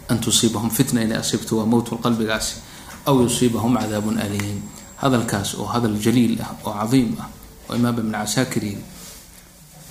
an 0.08 0.20
tusiibahum 0.20 0.68
fitna 0.70 1.00
inay 1.02 1.16
asibto 1.16 1.56
waa 1.56 1.66
mowtu 1.66 1.96
qalbigaasi 1.96 2.60
aw 3.08 3.16
yusiibahum 3.20 3.72
cadaabun 3.76 4.20
aliim 4.20 4.60
hadalkaas 5.00 5.56
oo 5.56 5.64
hadal 5.64 5.96
jaliil 5.96 6.36
ah 6.44 6.52
oo 6.64 6.72
cadiim 6.72 7.16
ah 7.20 7.28
oo 7.68 7.76
imaam 7.76 7.96
ibn 8.00 8.12
casaakir 8.12 8.64
yiri 8.64 8.84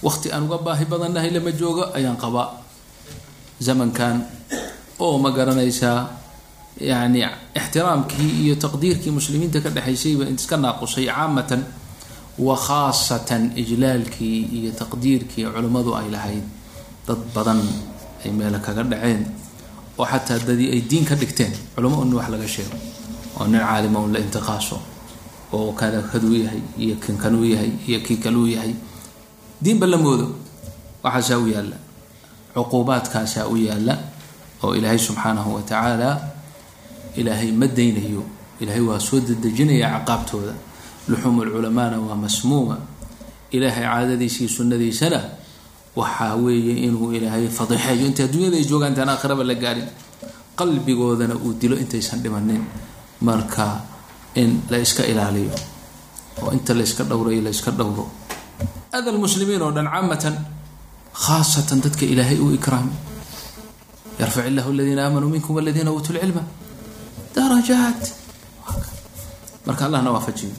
waqti 0.06 0.30
aan 0.34 0.46
uga 0.50 0.58
baahi 0.62 0.86
badannahay 0.86 1.30
lama 1.34 1.52
joogo 1.54 1.90
ayaan 1.98 2.18
qabaa 2.18 2.65
zamankan. 3.60 4.26
Oo 5.00 5.18
ma 5.20 5.32
garanaysaa 5.32 6.10
yani 6.80 7.24
ixtiraamkii 7.56 8.46
iyo 8.48 8.56
taqdiirkii 8.56 9.12
muslimiinta 9.12 9.60
ka 9.62 9.70
dhexaysayba 9.70 10.26
iska 10.32 10.58
naaqusay 10.58 11.08
caamatan 11.08 11.64
wa 12.40 12.56
khaasatan 12.56 13.52
ijlaalkii 13.56 14.40
iyo 14.60 14.72
taqdiirkii 14.72 15.46
culimmadu 15.52 15.96
ay 15.96 16.08
lahayd. 16.12 16.44
Dad 17.08 17.20
badan 17.36 17.60
ay 18.26 18.32
meelo 18.32 18.60
kaga 18.60 18.84
dhaceen 18.84 19.24
oo 19.98 20.06
xataa 20.06 20.40
dadii 20.48 20.72
ay 20.72 20.82
diin 20.90 21.06
ka 21.06 21.16
dhigteen. 21.16 21.52
Culamo 21.76 22.02
un 22.02 22.14
wax 22.14 22.28
laga 22.30 22.48
sheego 22.48 22.76
oo 23.40 23.48
nin 23.48 23.60
caalima 23.60 24.00
un 24.00 24.12
la 24.14 24.20
intiqaaso 24.20 24.80
oo 25.54 25.72
kana 25.72 26.02
kaduu 26.12 26.36
yahay 26.44 26.62
iyo 26.78 26.96
kan 27.00 27.18
kanuu 27.18 27.46
yahay 27.46 27.72
iyo 27.88 28.00
kii 28.00 28.20
yahay. 28.56 28.76
Diinba 29.64 29.88
la 29.88 29.98
moodo 29.98 30.36
waxaasaa 31.04 31.40
u 31.40 31.48
yaalla 31.48 31.85
cuquubaadkaasaa 32.56 33.46
u 33.52 33.56
yaalla 33.60 33.96
oo 34.64 34.74
ilaahay 34.76 34.98
subxaanahu 35.00 35.56
wa 35.56 35.62
tacaala 35.62 36.10
ilaahay 37.16 37.52
ma 37.52 37.68
daynayo. 37.68 38.24
Ilaahay 38.60 38.82
waa 38.82 39.00
soo 39.00 39.20
dedejinaya 39.20 39.90
caqaabtooda. 40.00 40.54
Luxuum 41.12 41.44
lculamaana 41.44 42.00
waa 42.00 42.16
masmuuma. 42.16 42.78
Ilaahay 43.52 43.84
caadadiisii 43.84 44.48
sunnadiisana 44.48 45.20
waxaa 45.96 46.36
weeye 46.40 46.74
inuu 46.88 47.12
ilaahay 47.12 47.48
fadixeeyo. 47.52 48.06
Inta 48.08 48.24
adduunyada 48.24 48.58
ay 48.58 48.64
joogaan 48.70 48.92
intaan 48.96 49.10
aakhiraba 49.12 49.44
la 49.44 49.56
gaarin 49.56 49.88
qalbigoodana 50.56 51.36
uu 51.36 51.54
dilo 51.62 51.76
intaysan 51.76 52.20
dhimanin. 52.24 52.64
Marka 53.22 53.82
in 54.36 54.62
la 54.72 54.78
iska 54.80 55.04
ilaaliyo 55.04 55.52
oo 56.44 56.52
inta 56.52 56.74
la 56.74 56.84
yska 56.84 57.04
dhowrayo 57.04 57.42
la 57.44 57.50
yska 57.52 57.72
dhowro. 57.72 58.08
Ada 58.92 59.12
lmuslimiin 59.12 59.62
oo 59.62 59.72
dhan 59.72 59.88
caamatan 59.92 60.36
khaasatan 61.24 61.80
dadka 61.86 62.06
ilaahay 62.06 62.38
uu 62.44 62.52
ikraami 62.60 62.94
yarfac 64.20 64.46
illahu 64.52 64.70
aladiina 64.76 65.02
aamanuu 65.08 65.30
minkum 65.36 65.56
waladiina 65.58 65.92
uutuu 65.96 66.14
lcilma 66.16 66.44
darajaat 67.36 68.02
marka 69.68 69.82
allahna 69.88 70.12
waafajiyo 70.16 70.54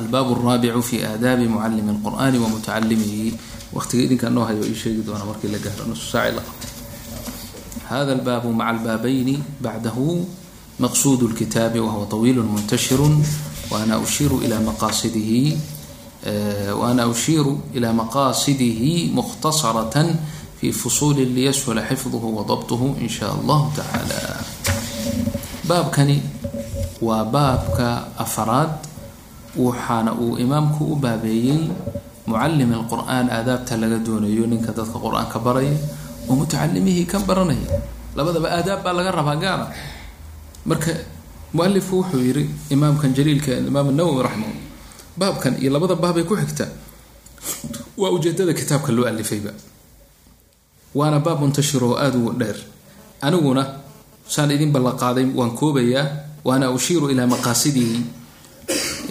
albaab 0.00 0.28
alraabicu 0.36 0.82
fi 0.88 0.96
aadaabi 1.10 1.44
mucalimi 1.54 1.92
lqur'ani 1.98 2.38
wa 2.42 2.48
mutacalimihi 2.54 3.24
waqtiga 3.76 4.02
idinkaa 4.06 4.30
noo 4.36 4.44
hayo 4.48 4.62
ii 4.70 4.74
sheegi 4.82 5.02
doona 5.06 5.24
markii 5.30 5.50
la 5.54 5.58
gaaro 5.64 5.84
nusu 5.90 6.06
saaci 6.12 6.34
la 6.36 6.42
qabto 6.48 6.68
hada 7.90 8.12
albaabu 8.18 8.48
maca 8.60 8.70
albaabayni 8.74 9.34
bacdahu 9.64 10.06
maqsuud 10.84 11.20
اlkitaabi 11.28 11.78
wahuwa 11.84 12.06
طawiil 12.12 12.40
muntashir 12.54 13.00
waana 13.72 13.94
ushiiru 14.04 14.36
ila 14.46 14.56
maqaasidihi 14.68 15.42
waana 16.80 17.06
ushiiru 17.08 17.60
ila 17.74 17.92
maqaasidihi 17.92 19.10
mukhtasaratan 19.18 20.08
fi 20.60 20.72
fusuuli 20.72 21.24
liyashula 21.24 21.82
xifduhu 21.88 22.36
wadabtuhu 22.38 22.96
in 23.00 23.08
sha 23.08 23.32
allahu 23.32 23.72
tacaala 23.76 24.44
baabkani 25.68 26.20
waa 27.00 27.24
baabka 27.24 27.88
afaraad 28.18 28.72
waxaana 29.56 30.12
uu 30.14 30.36
imaamku 30.44 30.84
u 30.92 30.96
baabeeyey 30.96 31.60
mucalim 32.28 32.70
alqur'aan 32.78 33.26
aadaabta 33.36 33.76
laga 33.82 33.98
doonayo 34.06 34.44
ninka 34.52 34.72
dadka 34.76 34.98
qur'aanka 35.04 35.38
baraya 35.46 35.72
oo 36.28 36.34
mutacalimihii 36.36 37.06
kan 37.10 37.22
baranaya. 37.26 37.80
Labadaba 38.14 38.48
aadaab 38.60 38.80
baa 38.84 38.92
laga 38.98 39.10
rabaa 39.10 39.36
gaara. 39.42 39.66
Marka 40.68 40.92
mualifku 41.56 41.96
wuxuu 42.04 42.22
yihi 42.22 42.44
imaamkan 42.70 43.10
baabkan 45.20 45.54
iyo 45.60 45.70
labada 45.74 45.94
baabay 45.94 46.24
ku 46.24 46.34
xigta. 46.36 46.66
Waa 48.00 48.10
ujeedada 48.16 48.52
kitaabka 48.56 48.92
loo 48.92 49.04
alifayba. 49.04 49.52
Waana 50.94 51.20
baab 51.20 51.40
muntashir 51.40 51.82
oo 51.84 51.96
aada 51.96 52.18
u 52.18 52.32
dheer. 52.40 52.56
Aniguna 53.22 53.62
saan 54.28 54.50
idin 54.50 54.72
ballanqaaday 54.72 55.26
waan 55.38 55.52
koobayaa 55.60 56.06
waana 56.44 56.70
ushiiru 56.76 57.10
ilaa 57.12 57.26
maqaasidihi 57.26 58.00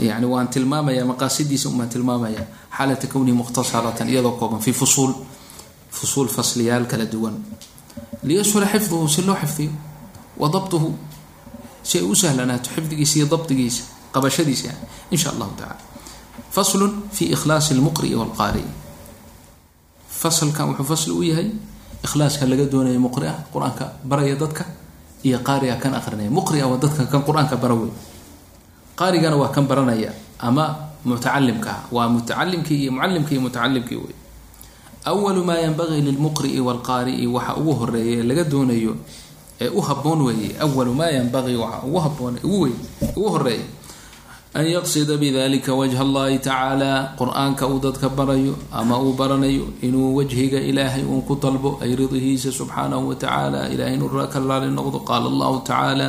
yani 0.10 0.26
waan 0.26 0.48
tilmaamaya 0.54 1.06
maqaasidiisa 1.06 1.70
umaan 1.70 1.90
tilmaamaya 1.94 2.42
xaalata 2.78 3.08
kownihi 3.08 3.36
mukhtasaratan 3.38 4.10
iyadoo 4.10 4.32
kooban 4.40 4.60
fi 4.66 4.72
fusuul 4.74 5.14
fusuul 5.92 6.28
fasliyaal 6.28 6.86
kala 6.92 7.06
duwan. 7.06 7.36
Liyashula 8.24 8.66
xifduhu 8.74 9.08
si 9.08 9.22
loo 9.28 9.36
xifdiyo 9.36 9.72
wa 10.42 10.48
dabtuhu 10.50 10.90
si 11.84 11.98
ay 12.00 12.04
u 12.04 12.16
sahlanaato 12.16 12.70
xifdigiisa 12.76 13.16
iyo 13.20 13.28
dabdigiisa 13.34 13.84
qabashadiisa 14.14 14.66
yani 14.68 14.84
in 15.12 15.18
sha 15.18 15.30
allahu 15.36 15.52
tacala 15.60 15.78
faslun 16.56 16.92
fi 17.16 17.24
ikhlaasi 17.36 17.74
lmuqri'i 17.80 18.16
walqaari. 18.22 18.64
Fasalkan 20.10 20.70
wuxuu 20.74 20.84
fasli 20.92 21.12
u 21.14 21.24
yahay 21.24 21.50
ikhlaaska 22.04 22.46
laga 22.50 22.66
doonaya 22.66 23.00
muqria 23.00 23.34
qur'aanka 23.54 23.86
baraya 24.04 24.36
dadka 24.36 24.66
iyo 25.24 25.40
qaariga 25.40 25.76
kan 25.80 25.94
aqrinaya. 25.96 26.30
Muqria 26.30 26.68
waa 26.68 26.78
dadka 26.78 27.06
kan 27.08 27.22
qur'aanka 27.24 27.56
bara 27.62 27.76
wey 27.76 27.92
qaarigana 29.00 29.38
waa 29.38 29.52
kan 29.56 29.64
baranaya 29.68 30.12
ama 30.40 30.92
mutacalimka 31.06 31.88
waa 31.92 32.10
mutacalimkii 32.10 32.84
iyo 32.84 32.92
mucalimkii 32.92 33.36
iyo 33.36 33.42
mutacalimkii 33.48 33.96
wey 33.96 34.16
awalu 35.06 35.44
maa 35.48 35.60
yanbagii 35.64 36.02
lilmuqri'i 36.04 36.60
walqaari'i 36.60 37.28
waxa 37.28 37.56
ugu 37.56 37.74
horreeya 37.80 38.20
ee 38.20 38.24
laga 38.28 38.44
doonayo 38.44 38.94
ee 39.62 39.70
u 39.72 39.80
haboon 39.82 40.22
weeye 40.28 40.52
awalu 40.60 40.92
maa 40.94 41.08
yanbagii 41.18 41.56
waxa 41.56 41.80
ugu 41.88 42.00
haboon 42.06 42.36
ugu 42.44 42.60
wey 42.64 42.74
ugu 43.16 43.30
horreeya 43.30 43.64
an 44.54 44.66
yaqsida 44.66 45.18
bidalika 45.22 45.72
wajha 45.80 46.02
allahi 46.02 46.40
tacaala 46.42 47.14
qur'aanka 47.20 47.68
uu 47.70 47.80
dadka 47.80 48.10
barayo 48.10 48.56
ama 48.74 48.98
uu 48.98 49.14
baranayo 49.14 49.66
inuu 49.86 50.16
wajhiga 50.18 50.58
ilaahay 50.70 51.04
uun 51.06 51.22
ku 51.22 51.36
dalbo 51.38 51.78
ay 51.86 51.94
ridihiisa 51.96 52.50
subxaanahu 52.52 53.10
watacaala 53.14 53.70
ilahay 53.70 53.98
nuraa 54.02 54.26
ka 54.34 54.40
laali 54.42 54.74
noqdo 54.74 55.00
qaala 55.10 55.30
allahu 55.30 55.62
tacaala 55.70 56.08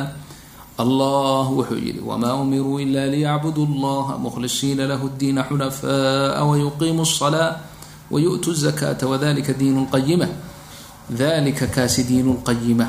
allah 0.83 1.45
wuxuu 1.53 1.77
yidhi 1.85 2.01
wamaa 2.01 2.33
umiruu 2.41 2.79
ila 2.81 3.05
liyacbudu 3.13 3.61
allaha 3.69 4.17
mukhlisiina 4.17 4.89
lahu 4.89 5.13
diina 5.21 5.45
xunafaa 5.45 6.41
wayuqiimu 6.49 7.05
salaa 7.05 7.61
wayu'tu 8.09 8.57
zakata 8.57 9.05
wadalika 9.05 9.53
diin 9.53 9.85
qayima 9.85 10.25
dalika 11.21 11.69
kaasi 11.69 12.09
diin 12.09 12.41
qayima 12.41 12.87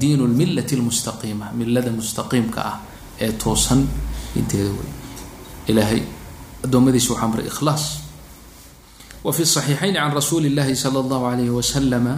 diin 0.00 0.20
lmilati 0.20 0.76
lmustaqiima 0.76 1.46
milada 1.56 1.88
mustaqiimka 1.98 2.60
ah 2.60 2.76
ee 3.23 3.31
toosan 3.43 3.81
inteeda 4.39 4.69
wey 4.77 4.89
ilaahay 5.71 6.01
adoomadiisa 6.65 7.09
waxaa 7.13 7.27
maray 7.31 7.47
ikhlaas 7.51 7.83
wa 9.25 9.31
fi 9.33 9.43
صaxiixayn 9.55 9.93
can 9.97 10.11
rasuuli 10.17 10.47
اllahi 10.53 10.75
salى 10.83 10.99
اllahu 11.03 11.25
alayh 11.31 11.49
waslama 11.57 12.13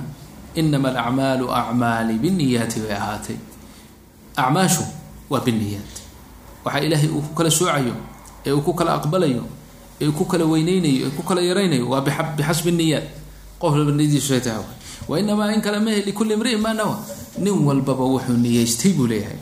inama 0.61 0.89
alacmaalu 0.93 1.45
acmaali 1.61 2.13
bniyaati 2.23 2.79
bay 2.83 2.93
ahaatay 2.99 3.37
acmaashu 4.35 4.83
waa 5.31 5.41
biniyaat 5.47 5.93
waxaa 6.65 6.81
ilaahay 6.87 7.09
uu 7.09 7.21
ku 7.27 7.33
kala 7.37 7.51
soocayo 7.51 7.95
ee 8.45 8.51
uu 8.51 8.61
ku 8.67 8.73
kala 8.79 8.91
aqbalayo 8.99 9.43
ee 10.01 10.07
uu 10.07 10.15
ku 10.19 10.25
kala 10.31 10.45
weyneynayo 10.51 11.07
ee 11.07 11.13
ku 11.17 11.23
kala 11.29 11.41
yaraynayo 11.49 11.85
waa 11.91 12.01
bixasbi 12.37 12.71
niyaat 12.79 13.07
qof 13.61 13.71
walba 13.73 13.91
niyadiisu 13.99 14.33
ay 14.37 14.41
tahay 14.47 14.63
wa 15.09 15.15
inamaa 15.21 15.53
in 15.55 15.61
kale 15.65 15.79
mahe 15.85 15.99
likulli 16.07 16.33
imri'in 16.37 16.61
maa 16.65 16.73
nawa 16.79 16.95
nin 17.43 17.55
walbaba 17.67 18.03
wuxuu 18.13 18.37
niyeystay 18.43 18.91
buu 18.97 19.07
leeyahay 19.11 19.39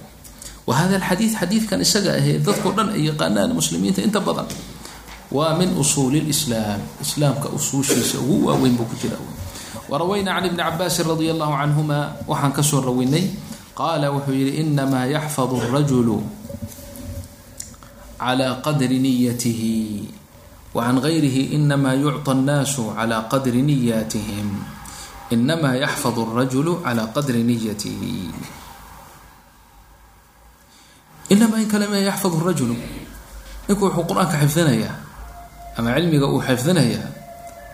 wahada 0.68 0.96
alxadiid 1.00 1.32
xadiidkan 1.40 1.78
isaga 1.86 2.10
ahee 2.20 2.36
dadkao 2.46 2.72
dhan 2.76 2.88
ay 2.96 3.02
yaqaanaan 3.10 3.50
muslimiinta 3.58 4.00
inta 4.06 4.20
badan 4.20 4.46
waa 5.36 5.54
min 5.58 5.70
usuuli 5.82 6.20
lislaam 6.28 6.80
islaamka 7.04 7.48
usuushiisa 7.58 8.18
ugu 8.22 8.36
waaweyn 8.50 8.74
buu 8.78 8.86
ku 8.90 8.96
jira 9.02 9.18
warawaynaa 9.90 10.38
can 10.38 10.46
ibni 10.50 10.58
cabaasin 10.62 11.06
radia 11.10 11.32
allahu 11.34 11.54
canhuma 11.60 11.98
waxaan 12.30 12.52
ka 12.56 12.62
soo 12.70 12.80
rawinay 12.88 13.24
qaala 13.78 14.06
wuxuu 14.14 14.34
yihi 14.40 14.52
inamaa 14.62 15.06
yaxfadu 15.14 15.56
rajulu 15.74 16.18
calaa 18.20 18.60
qadri 18.66 18.98
niyatihi 19.00 19.74
wa 20.74 20.80
can 20.86 20.98
gayrihi 21.04 21.42
inamaa 21.56 21.94
yucطa 22.02 22.30
annaasu 22.36 22.84
calaa 22.98 23.26
qadri 23.32 23.62
niyatihim 23.70 24.48
inamaa 25.34 25.74
yaxfadu 25.84 26.22
rajulu 26.38 26.72
calaa 26.84 27.08
qadri 27.16 27.42
niyatihi 27.50 28.14
man 31.52 31.66
kalama 31.72 31.98
yaxfadhu 31.98 32.38
rajulu. 32.48 32.76
Ninku 33.68 33.82
wuxuu 33.86 34.04
qur'aanka 34.08 34.36
xifdinayaa 34.42 34.94
ama 35.78 35.94
cilmiga 35.96 36.26
uu 36.26 36.40
xifdinayaa 36.48 37.08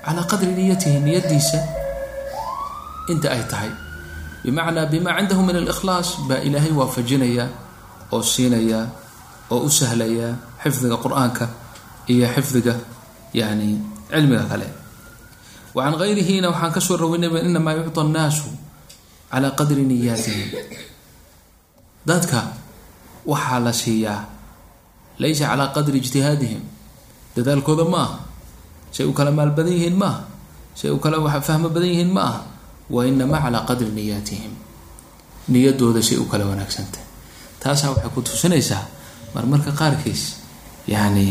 calaa 0.05 0.25
qadri 0.31 0.53
niyatihi 0.59 0.99
niyadiisa 1.07 1.59
inta 3.13 3.29
ay 3.35 3.43
tahay. 3.51 3.73
Bimacnaa 4.45 4.87
bimaa 4.93 5.17
cindahu 5.19 5.43
min 5.49 5.57
alikhlaas 5.63 6.09
baa 6.29 6.41
ilaahay 6.47 6.73
waafajinaya 6.81 7.45
oo 8.13 8.23
siinayaa 8.23 8.85
oo 9.51 9.61
u 9.67 9.71
sahlaya 9.71 10.29
xifdiga 10.63 10.97
qur'aanka 11.05 11.45
iyo 12.13 12.27
xifdiga 12.35 12.75
yani 13.35 13.79
cilmiga 14.11 14.45
kale. 14.51 14.69
Wa 15.75 15.85
can 15.85 15.95
gayrihina 16.01 16.49
waxaan 16.53 16.73
ka 16.73 16.81
soo 16.81 17.17
inamaa 17.17 17.75
yucطa 17.79 18.01
annaasu 18.01 18.49
calaa 19.31 19.53
qadri 19.59 19.83
niyaatihim 19.85 20.49
dadka 22.07 22.39
waxaa 23.27 23.61
la 23.67 23.73
siiyaa 23.83 24.21
laysa 25.23 25.45
calى 25.51 25.65
qadri 25.77 25.97
ijtihaadihim 26.03 26.63
dadaalkooda 27.37 27.85
ma 27.93 28.01
aha 28.07 28.19
say 28.95 29.05
u 29.07 29.13
kala 29.19 29.31
maal 29.39 29.51
badan 29.57 29.73
yihiin 29.77 29.97
ma 30.03 30.07
aha 30.13 30.21
say 30.79 30.91
u 30.91 30.99
kala 31.05 31.17
fahmo 31.49 31.69
badan 31.75 31.89
yihiin 31.93 32.11
ma 32.17 32.23
aha 32.31 32.41
wainamaa 32.95 33.41
calaa 33.45 33.65
qadri 33.69 33.91
niyaatihim 33.99 34.53
niyadooda 35.53 36.01
say 36.09 36.17
u 36.23 36.25
kala 36.33 36.45
wanaagsantahay 36.51 37.07
taasaa 37.63 37.91
waxay 37.93 38.11
ku 38.15 38.21
tusinaysaa 38.23 38.85
marmarka 39.35 39.73
qaarkiis 39.81 40.23
yani 40.87 41.27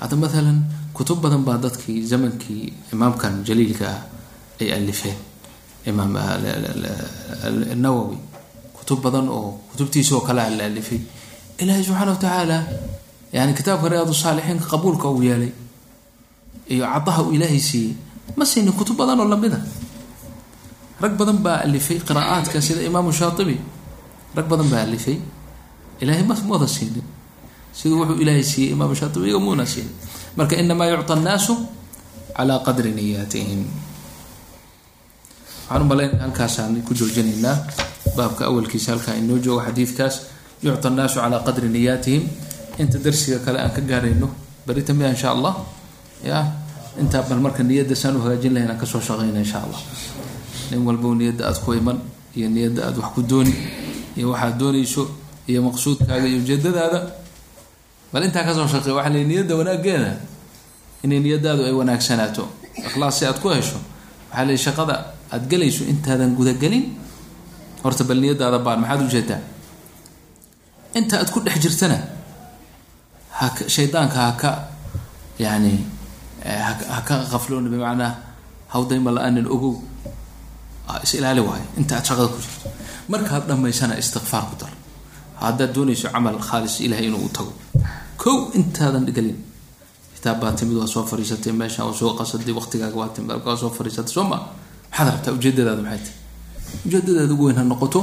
hadda 0.00 0.14
maalan 0.22 0.58
kutub 0.96 1.18
badan 1.24 1.42
baa 1.48 1.58
dadkii 1.64 2.06
zamankii 2.10 2.64
imaamkan 2.94 3.42
jaliilka 3.48 3.86
ah 3.94 4.00
ay 4.60 4.68
alifeen 4.76 5.18
imaam 5.90 6.12
nawowi 7.84 8.18
kutub 8.88 9.04
badan 9.04 9.28
oo 9.28 9.60
kutubtiisa 9.70 10.16
oo 10.16 10.24
kale 10.24 10.40
alaalifay 10.48 11.00
ilaahay 11.60 11.84
subxaana 11.84 12.12
watacaala 12.16 12.58
yani 13.36 13.52
kitaabka 13.58 13.88
riyaad 13.92 14.08
saalixiinka 14.16 14.64
qabuulka 14.72 15.06
uu 15.12 15.20
yeelay 15.28 15.52
iyo 16.72 16.84
cadaha 16.88 17.20
uu 17.28 17.32
ilaahay 17.36 17.60
siiyey 17.60 17.92
ma 18.36 18.44
siinin 18.48 18.72
kutub 18.72 18.96
badan 18.96 19.20
oo 19.20 19.28
lamida 19.28 19.60
rag 21.04 21.12
badan 21.20 21.38
baa 21.44 21.60
alifay 21.68 22.00
qiraacaadka 22.08 22.58
sida 22.66 22.80
imaamu 22.88 23.12
shaaibi 23.12 23.56
rag 24.36 24.46
badan 24.48 24.68
baa 24.72 24.82
alifay. 24.88 25.16
Ilaahay 26.00 26.24
ma 26.24 26.34
siinin. 26.76 27.04
Siduu 27.78 27.96
wuxuu 28.00 28.18
ilaahay 28.22 28.44
siiyey 28.52 28.72
imaamu 28.74 28.94
shaaibiga 29.00 29.38
muuna 29.44 29.64
siinin. 29.72 29.92
Marka 30.36 30.54
inamaa 30.62 30.88
yucطa 30.96 31.12
annaasu 31.18 31.54
calaa 32.36 32.58
qadri 32.66 32.90
niyaatihim. 32.98 33.62
Waxaan 35.68 35.82
umalayn 35.84 36.12
halkaasaan 36.24 36.80
ku 36.86 36.92
joojinaynaa 36.98 37.56
baabka 38.18 38.42
awalkiisa 38.50 38.88
halkaa 38.92 39.14
inoo 39.22 39.38
joogo 39.44 39.62
xadiidkaas 39.66 40.14
yucta 40.64 40.88
annaasu 40.90 41.16
calaa 41.22 41.42
qadri 41.46 41.68
niyaatihim. 41.76 42.22
Inta 42.82 42.98
darsiga 43.04 43.38
kale 43.44 43.58
aan 43.62 43.70
ka 43.76 43.80
gaarayno 43.90 44.28
berita 44.66 44.92
mia 44.94 45.06
ah 45.06 45.14
insha 45.14 45.30
allah. 45.34 45.54
Ya 46.22 46.38
intaa 47.00 47.22
bal 47.28 47.38
marka 47.42 47.62
niyadda 47.62 47.94
saan 47.94 48.16
u 48.16 48.20
hagaajin 48.22 48.54
lahayn 48.54 48.70
aan 48.70 48.78
ka 48.78 48.86
soo 48.86 49.00
shaqeyna 49.00 49.38
insha 49.38 49.58
allah. 49.62 49.80
Nin 50.70 50.82
walbow 50.86 51.14
niyadda 51.14 51.46
aad 51.48 51.58
ku 51.64 51.74
iman 51.74 51.98
iyo 52.36 52.48
niyadda 52.50 52.86
aada 52.86 52.98
wax 53.02 53.10
ku 53.14 53.22
dooni 53.22 53.54
iyo 54.18 54.30
waxaad 54.34 54.54
doonayso 54.58 55.02
iyo 55.50 55.62
maqsuudkaaga 55.66 56.26
iyo 56.26 56.38
ujeedadaada 56.42 56.98
bal 58.12 58.22
intaa 58.24 58.44
ka 58.46 58.54
soo 58.54 58.66
shaqey 58.66 58.92
waxa 58.94 59.10
le 59.10 59.24
niyadda 59.24 59.54
wanaageeda 59.58 60.10
inay 61.02 61.20
niyadaadu 61.22 61.62
ay 61.66 61.74
wanaagsanaato. 61.74 62.44
Ikhlaas 62.78 63.18
si 63.18 63.26
aad 63.26 63.38
ku 63.42 63.48
hesho 63.50 63.78
waxaa 64.30 64.44
le 64.46 64.54
shaqada 64.56 64.94
aada 65.34 65.46
gelayso 65.50 65.82
intaadan 65.86 66.34
gudagelin 66.38 66.94
horta 67.82 68.02
bal 68.08 68.18
niyadaada 68.22 68.58
baan 68.66 68.80
maxaad 68.82 69.00
u 69.06 69.08
jeedaa 69.14 69.40
inta 70.98 71.14
aad 71.20 71.30
ku 71.34 71.38
dhex 71.46 71.56
jirtana 71.64 71.98
haka 73.40 73.62
shaydaanka 73.74 74.18
haka 74.28 74.50
yani 75.44 75.72
haka 76.96 77.14
qafloona 77.32 77.68
bimacnaa 77.72 78.12
hawdayma 78.74 79.10
la'aanin 79.16 79.46
ogow. 79.54 79.74
Is 81.04 81.12
ilaali 81.14 81.40
waayo 81.48 81.66
inta 81.80 81.92
aad 81.96 82.04
shaqada 82.08 82.28
ku 82.34 82.38
jirto. 82.44 82.68
Markaad 83.12 83.44
dhammaysana 83.48 83.94
istikfaar 84.02 84.44
ku 84.50 84.54
dar. 84.60 84.72
Haddaad 85.44 85.70
doonayso 85.74 86.08
camal 86.12 86.38
khaalis 86.48 86.80
ilahay 86.80 87.06
inuu 87.08 87.22
u 87.28 87.30
tago. 87.36 87.52
Kow 88.22 88.50
intaadan 88.58 89.04
gelin 89.16 89.38
kitaab 90.14 90.40
baa 90.42 90.52
timid 90.58 90.76
waa 90.80 90.86
soo 90.94 91.04
fariisatay. 91.10 91.52
Meesha 91.52 91.82
soo 92.00 92.12
qasaday. 92.18 92.52
Waqtigaaga 92.58 92.96
waa 93.02 93.08
timid. 93.14 93.30
Alka 93.36 93.56
soo 93.56 93.70
fariisatay. 93.70 94.12
Soo 94.16 94.24
ma? 94.30 94.38
Maxaad 94.90 95.06
rabtaa 95.12 95.32
ujeedadaadu 95.38 95.82
maxay 95.86 96.00
tahay 96.04 96.17
ujeedadaada 96.86 97.32
ugu 97.34 97.44
weyn 97.48 97.58
ha 97.58 97.64
noqoto 97.64 98.00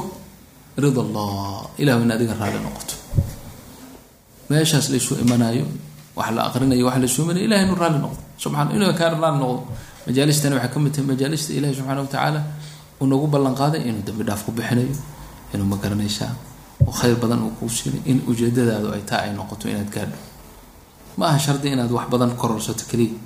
rida 0.77 1.01
allah 1.01 1.69
ilahu 1.77 1.99
in 2.03 2.11
adiga 2.11 2.33
raali 2.39 2.59
noqoto. 2.59 2.95
Meeshaas 4.49 4.89
laysu 4.93 5.15
imanaayo 5.23 5.65
wax 6.15 6.29
la 6.35 6.41
aqrinayo 6.47 6.85
wax 6.85 6.97
laysu 7.03 7.23
imanayo 7.23 7.45
ilahay 7.47 7.63
inuu 7.65 7.79
raali 7.79 7.99
noqdo. 7.99 8.19
Subxana 8.37 8.69
inuu 8.75 8.93
kaa 8.93 9.09
raali 9.15 9.37
noqdo. 9.39 9.61
Majaalistani 10.07 10.55
waxay 10.55 10.71
ka 10.73 10.79
mid 10.79 10.91
tahay 10.93 11.07
majaalista 11.11 11.53
ilahi 11.53 11.73
subxaana 11.73 12.01
wa 12.01 12.07
tacaala 12.07 12.41
uu 13.01 13.07
nagu 13.07 13.27
ballan 13.27 13.55
inuu 13.89 14.03
dambi 14.05 14.23
dhaaf 14.23 14.45
ku 14.45 14.51
bixinayo 14.51 14.93
inuu 15.53 15.65
ma 15.65 15.77
garanaysaa 15.77 16.31
oo 16.85 16.91
khayr 16.91 17.15
badan 17.15 17.41
uu 17.41 17.51
kuu 17.57 17.69
siinay 17.69 18.01
in 18.05 18.21
ujeedadaadu 18.27 18.93
ay 18.93 19.01
taa 19.01 19.25
ay 19.25 19.33
noqoto 19.33 19.65
inaad 19.69 19.89
gaadho. 19.89 20.17
Ma 21.17 21.31
aha 21.31 21.39
shardi 21.39 21.71
inaad 21.73 21.91
wax 21.91 22.05
badan 22.11 22.35
kororsato 22.35 22.83
keliya 22.91 23.17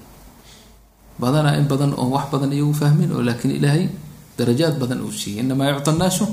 badanaa 1.20 1.58
in 1.60 1.68
badan 1.68 1.92
oo 1.98 2.08
wax 2.16 2.32
badan 2.32 2.54
iyagu 2.54 2.74
fahmin 2.74 3.12
oo 3.12 3.22
laakiin 3.22 3.60
ilaahay 3.60 3.90
darajaad 4.40 4.76
badan 4.82 5.00
uu 5.06 5.12
siiyey. 5.22 5.44
Inamaa 5.44 5.70
yucta 5.74 5.92
annaasu 5.94 6.26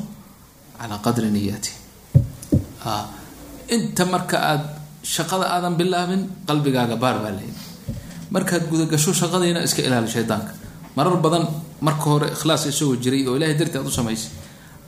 calaa 0.79 0.99
qadri 1.07 1.29
niyaati. 1.37 1.73
Inta 3.77 4.05
marka 4.07 4.37
aad 4.51 4.63
shaqada 5.03 5.47
aadan 5.55 5.75
bilaabin 5.81 6.23
qalbigaaga 6.49 6.97
baar 7.03 7.17
baa 7.25 7.33
leeyahy 7.39 7.55
markaad 8.35 8.65
gudagasho 8.71 9.11
shaqadiina 9.21 9.61
iska 9.67 9.83
ilaali 9.87 10.09
shaydaanka 10.15 10.53
marar 10.97 11.17
badan 11.25 11.45
marka 11.87 12.05
hore 12.11 12.27
ikhlaas 12.37 12.63
isagoo 12.71 12.97
jiray 13.03 13.23
oo 13.29 13.37
ilahay 13.39 13.55
darti 13.61 13.79
aad 13.79 13.87
u 13.87 13.91
samaysay 13.99 14.31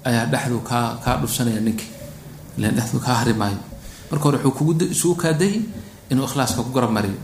ayaa 0.09 0.27
dhexdu 0.33 0.59
kaa 0.71 0.87
kaa 1.05 1.17
dhufsanaya 1.23 1.61
ninkii 1.67 1.91
ilan 2.59 2.75
dhexdu 2.79 2.99
kaa 3.07 3.17
hari 3.23 3.35
marka 4.11 4.25
hore 4.27 4.39
wuxuu 4.39 4.55
kugu 4.59 4.73
isugu 4.95 5.15
kaadayi 5.23 5.59
inuu 6.11 6.25
ikhlaaska 6.29 6.63
ku 6.67 6.71
garab 6.77 6.91
mariyo. 6.97 7.19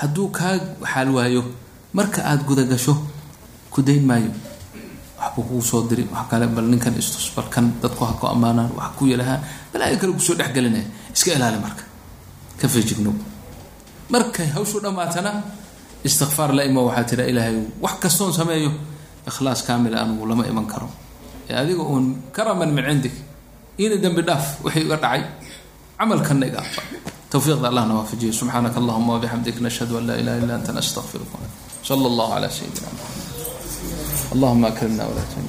Hadduu 0.00 0.28
kaa 0.38 0.54
xaal 0.92 1.08
waayo 1.16 1.42
marka 1.98 2.20
aada 2.24 2.42
gudagasho 2.48 2.94
ku 3.70 3.82
dayn 3.82 4.04
maayo 4.10 4.30
waxbuu 5.20 5.44
kugu 5.48 5.62
soo 5.70 5.80
diri 5.90 6.04
wax 6.12 6.24
kale 6.30 6.46
bal 6.56 6.66
ninkan 6.72 6.94
istus 7.00 7.26
bal 7.36 7.46
kan 7.54 7.66
dadku 7.82 8.02
ha 8.08 8.12
ku 8.20 8.26
ammaanaan 8.34 8.70
wax 8.78 8.90
ku 8.98 9.04
yalahaan 9.12 9.40
balaayo 9.72 9.96
kale 10.00 10.12
ku 10.18 10.22
soo 10.28 10.34
dhexgelinaya 10.40 10.86
iska 11.14 11.30
ilaali 11.36 11.58
marka. 11.64 11.84
Ka 12.60 12.66
fejignow 12.74 13.14
markay 14.12 14.48
hawshu 14.56 14.76
dhammaatana 14.84 15.32
istikfaar 16.08 16.50
la 16.56 16.62
imo 16.68 16.80
waxaa 16.88 17.04
tira 17.10 17.24
ilaahay 17.30 17.56
wax 17.84 17.94
kastoon 18.02 18.32
sameeyo. 18.32 18.70
Ikhlaas 19.28 19.60
kaamila 19.68 19.96
anugu 20.02 20.24
lama 20.30 20.44
iman 20.50 20.66
karo. 20.72 20.88
Ee 21.48 21.54
adiga 21.62 21.82
uun 21.92 22.06
karaman 22.36 22.70
min 22.76 22.84
cindik. 22.88 23.14
Ina 23.78 23.96
dembi 24.04 24.22
dhaaf 24.28 24.44
wixii 24.64 24.84
iga 24.88 24.96
dhacay. 24.96 25.22
Camalkanna 25.98 26.46
iga 26.50 26.60
aqbal 26.64 26.86
towfiiqda 27.32 27.66
allahna 27.70 27.94
waafajiyo 28.00 28.32
subxaanaka 28.40 28.78
allahuma 28.82 29.10
wabixamdik 29.16 29.56
nashhadu 29.66 29.94
an 30.00 30.04
laa 30.08 30.18
ilaha 30.22 30.36
illa 30.42 30.54
anta 30.58 30.72
nastaqfiruka 30.78 31.36
sala 31.88 32.06
allahu 32.10 32.30
calaa 32.34 32.50
sayidina 32.58 32.88
maxamed 32.96 33.19
allahuma 34.32 34.68
akrimna 34.68 35.04
walaa 35.08 35.26
tuhina 35.32 35.48